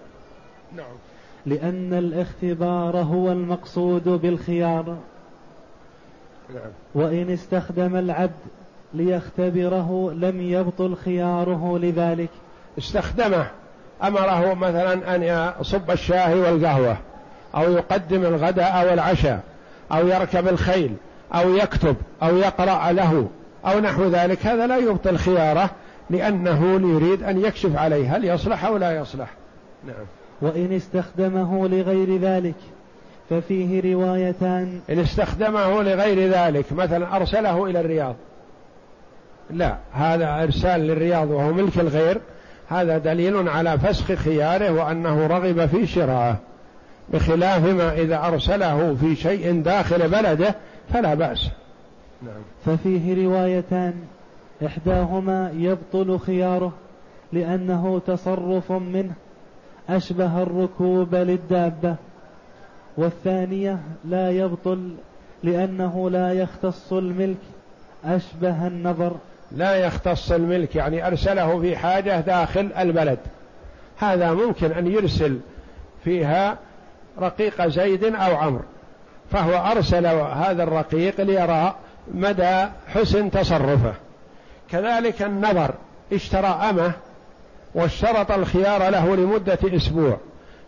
نعم. 0.76 0.96
لأن 1.46 1.94
الاختبار 1.94 2.96
هو 2.96 3.32
المقصود 3.32 4.08
بالخيار. 4.08 4.96
نعم. 6.54 6.70
وإن 6.94 7.30
استخدم 7.30 7.96
العبد 7.96 8.32
ليختبره 8.94 10.12
لم 10.14 10.40
يبطل 10.40 10.96
خياره 10.96 11.78
لذلك. 11.78 12.30
استخدمه 12.78 13.46
أمره 14.02 14.54
مثلا 14.54 15.14
أن 15.14 15.22
يصب 15.60 15.90
الشاي 15.90 16.40
والقهوة 16.40 16.96
أو 17.54 17.72
يقدم 17.72 18.24
الغداء 18.24 18.82
أو 18.82 18.94
العشاء 18.94 19.40
أو 19.92 20.08
يركب 20.08 20.48
الخيل 20.48 20.94
أو 21.34 21.54
يكتب 21.54 21.96
أو 22.22 22.36
يقرأ 22.36 22.92
له 22.92 23.28
أو 23.66 23.80
نحو 23.80 24.04
ذلك. 24.04 24.46
هذا 24.46 24.66
لا 24.66 24.76
يبطل 24.76 25.16
خياره 25.18 25.70
لأنه 26.10 26.64
يريد 26.88 27.22
أن 27.22 27.44
يكشف 27.44 27.76
عليه 27.76 28.16
هل 28.16 28.24
يصلح 28.24 28.64
أو 28.64 28.76
لا 28.76 28.96
يصلح. 28.96 29.28
نعم. 29.86 30.06
وإن 30.42 30.72
استخدمه 30.72 31.68
لغير 31.68 32.16
ذلك 32.16 32.54
ففيه 33.30 33.94
روايتان. 33.94 34.80
إن 34.90 34.98
استخدمه 34.98 35.82
لغير 35.82 36.30
ذلك 36.30 36.72
مثلا 36.72 37.16
أرسله 37.16 37.66
إلى 37.66 37.80
الرياض. 37.80 38.14
لا 39.50 39.76
هذا 39.92 40.42
إرسال 40.42 40.80
للرياض 40.80 41.30
وهو 41.30 41.52
ملك 41.52 41.78
الغير. 41.78 42.20
هذا 42.68 42.98
دليل 42.98 43.48
على 43.48 43.78
فسخ 43.78 44.12
خياره 44.12 44.70
وأنه 44.70 45.26
رغب 45.26 45.66
في 45.66 45.86
شراءه 45.86 46.36
بخلاف 47.08 47.64
ما 47.64 47.92
إذا 47.92 48.26
أرسله 48.26 48.96
في 49.00 49.16
شيء 49.16 49.62
داخل 49.62 50.08
بلده 50.08 50.54
فلا 50.92 51.14
بأس. 51.14 51.48
نعم. 52.22 52.42
ففيه 52.64 53.26
روايتان 53.26 53.94
إحداهما 54.66 55.52
يبطل 55.56 56.18
خياره 56.18 56.72
لأنه 57.32 58.00
تصرف 58.06 58.72
منه 58.72 59.12
أشبه 59.88 60.42
الركوب 60.42 61.14
للدابة 61.14 61.96
والثانية 62.96 63.78
لا 64.04 64.30
يبطل 64.30 64.90
لأنه 65.42 66.10
لا 66.10 66.32
يختص 66.32 66.92
الملك 66.92 67.36
أشبه 68.04 68.66
النظر. 68.66 69.16
لا 69.52 69.74
يختص 69.76 70.32
الملك 70.32 70.76
يعني 70.76 71.06
أرسله 71.06 71.60
في 71.60 71.76
حاجة 71.76 72.20
داخل 72.20 72.70
البلد. 72.78 73.18
هذا 73.98 74.32
ممكن 74.32 74.72
أن 74.72 74.86
يرسل 74.86 75.38
فيها 76.04 76.58
رقيق 77.20 77.66
زيد 77.66 78.04
أو 78.04 78.36
عمرو 78.36 78.64
فهو 79.30 79.72
أرسل 79.72 80.06
هذا 80.06 80.62
الرقيق 80.62 81.20
ليرى 81.20 81.74
مدى 82.14 82.66
حسن 82.94 83.30
تصرفه. 83.30 83.94
كذلك 84.70 85.22
النظر 85.22 85.74
اشترى 86.12 86.46
أمه 86.46 86.92
واشترط 87.74 88.30
الخيار 88.32 88.88
له 88.88 89.16
لمدة 89.16 89.58
أسبوع 89.64 90.16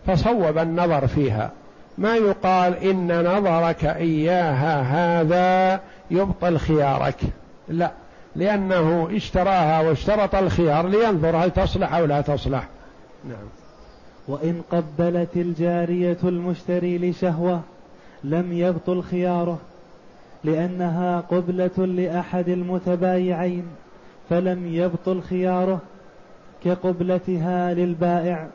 فصوب 0.07 0.59
النظر 0.59 1.07
فيها. 1.07 1.51
ما 1.99 2.17
يقال 2.17 2.77
إن 2.77 3.25
نظرك 3.25 3.85
إياها 3.85 4.81
هذا 4.83 5.81
يبطل 6.11 6.59
خيارك. 6.59 7.21
لا. 7.69 7.91
لأنه 8.37 9.09
اشتراها 9.17 9.81
واشترط 9.81 10.35
الخيار 10.35 10.89
لينظر 10.89 11.37
هل 11.37 11.51
تصلح 11.51 11.95
أو 11.95 12.05
لا 12.05 12.21
تصلح. 12.21 12.69
نعم. 13.25 13.49
وإن 14.29 14.63
قبلت 14.71 15.37
الجارية 15.37 16.19
المشتري 16.25 16.99
لشهوة 16.99 17.61
لم 18.25 18.53
يبطل 18.53 19.03
خياره 19.03 19.59
لأنها 20.45 21.21
قبلة 21.21 21.87
لأحد 21.87 22.49
المتبايعين 22.49 23.65
فلم 24.31 24.75
يبطل 24.75 25.23
خياره 25.23 25.81
كقبلتها 26.65 27.75
للبائع. 27.75 28.47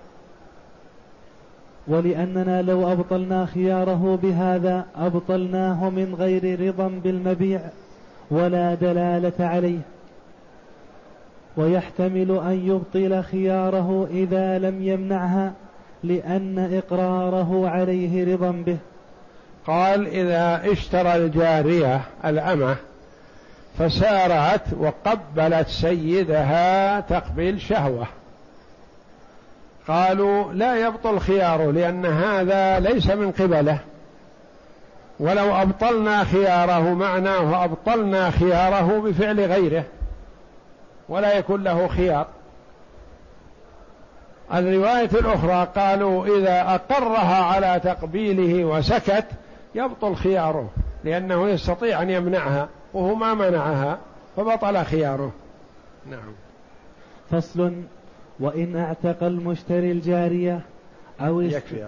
ولأننا 1.87 2.61
لو 2.61 2.91
أبطلنا 2.91 3.45
خياره 3.45 4.19
بهذا 4.23 4.85
أبطلناه 4.95 5.89
من 5.89 6.15
غير 6.15 6.67
رضا 6.67 6.87
بالمبيع. 6.87 7.61
ولا 8.31 8.75
دلالة 8.75 9.33
عليه. 9.39 9.79
ويحتمل 11.57 12.41
أن 12.45 12.67
يبطل 12.67 13.23
خياره 13.23 14.07
إذا 14.11 14.59
لم 14.59 14.83
يمنعها 14.83 15.53
لأن 16.03 16.73
إقراره 16.73 17.69
عليه 17.69 18.33
رضا 18.33 18.51
به. 18.51 18.77
قال 19.67 20.07
إذا 20.07 20.71
اشترى 20.71 21.15
الجارية 21.15 22.01
الأمة 22.25 22.75
فسارعت 23.79 24.73
وقبلت 24.79 25.67
سيدها 25.67 26.99
تقبيل 26.99 27.61
شهوة. 27.61 28.07
قالوا 29.87 30.53
لا 30.53 30.75
يبطل 30.87 31.19
خياره 31.19 31.71
لأن 31.71 32.05
هذا 32.05 32.79
ليس 32.79 33.07
من 33.07 33.31
قبله. 33.31 33.79
ولو 35.19 35.55
أبطلنا 35.55 36.23
خياره 36.23 36.93
معناه 36.93 37.63
أبطلنا 37.63 38.31
خياره 38.31 39.01
بفعل 39.01 39.39
غيره 39.39 39.83
ولا 41.09 41.37
يكون 41.37 41.63
له 41.63 41.87
خيار. 41.87 42.27
الرواية 44.53 45.09
الأخرى 45.13 45.67
قالوا 45.75 46.37
إذا 46.37 46.61
أقرها 46.61 47.43
على 47.43 47.81
تقبيله 47.83 48.65
وسكت 48.65 49.25
يبطل 49.75 50.15
خياره 50.15 50.69
لأنه 51.03 51.49
يستطيع 51.49 52.01
أن 52.01 52.09
يمنعها 52.09 52.69
وهو 52.93 53.15
ما 53.15 53.33
منعها 53.33 53.97
فبطل 54.37 54.85
خياره. 54.85 55.31
نعم. 56.09 56.33
فصل 57.31 57.73
وإن 58.39 58.77
اعتق 58.77 59.23
المشتري 59.23 59.91
الجارية 59.91 60.61
أو 61.21 61.41
يكفي. 61.41 61.87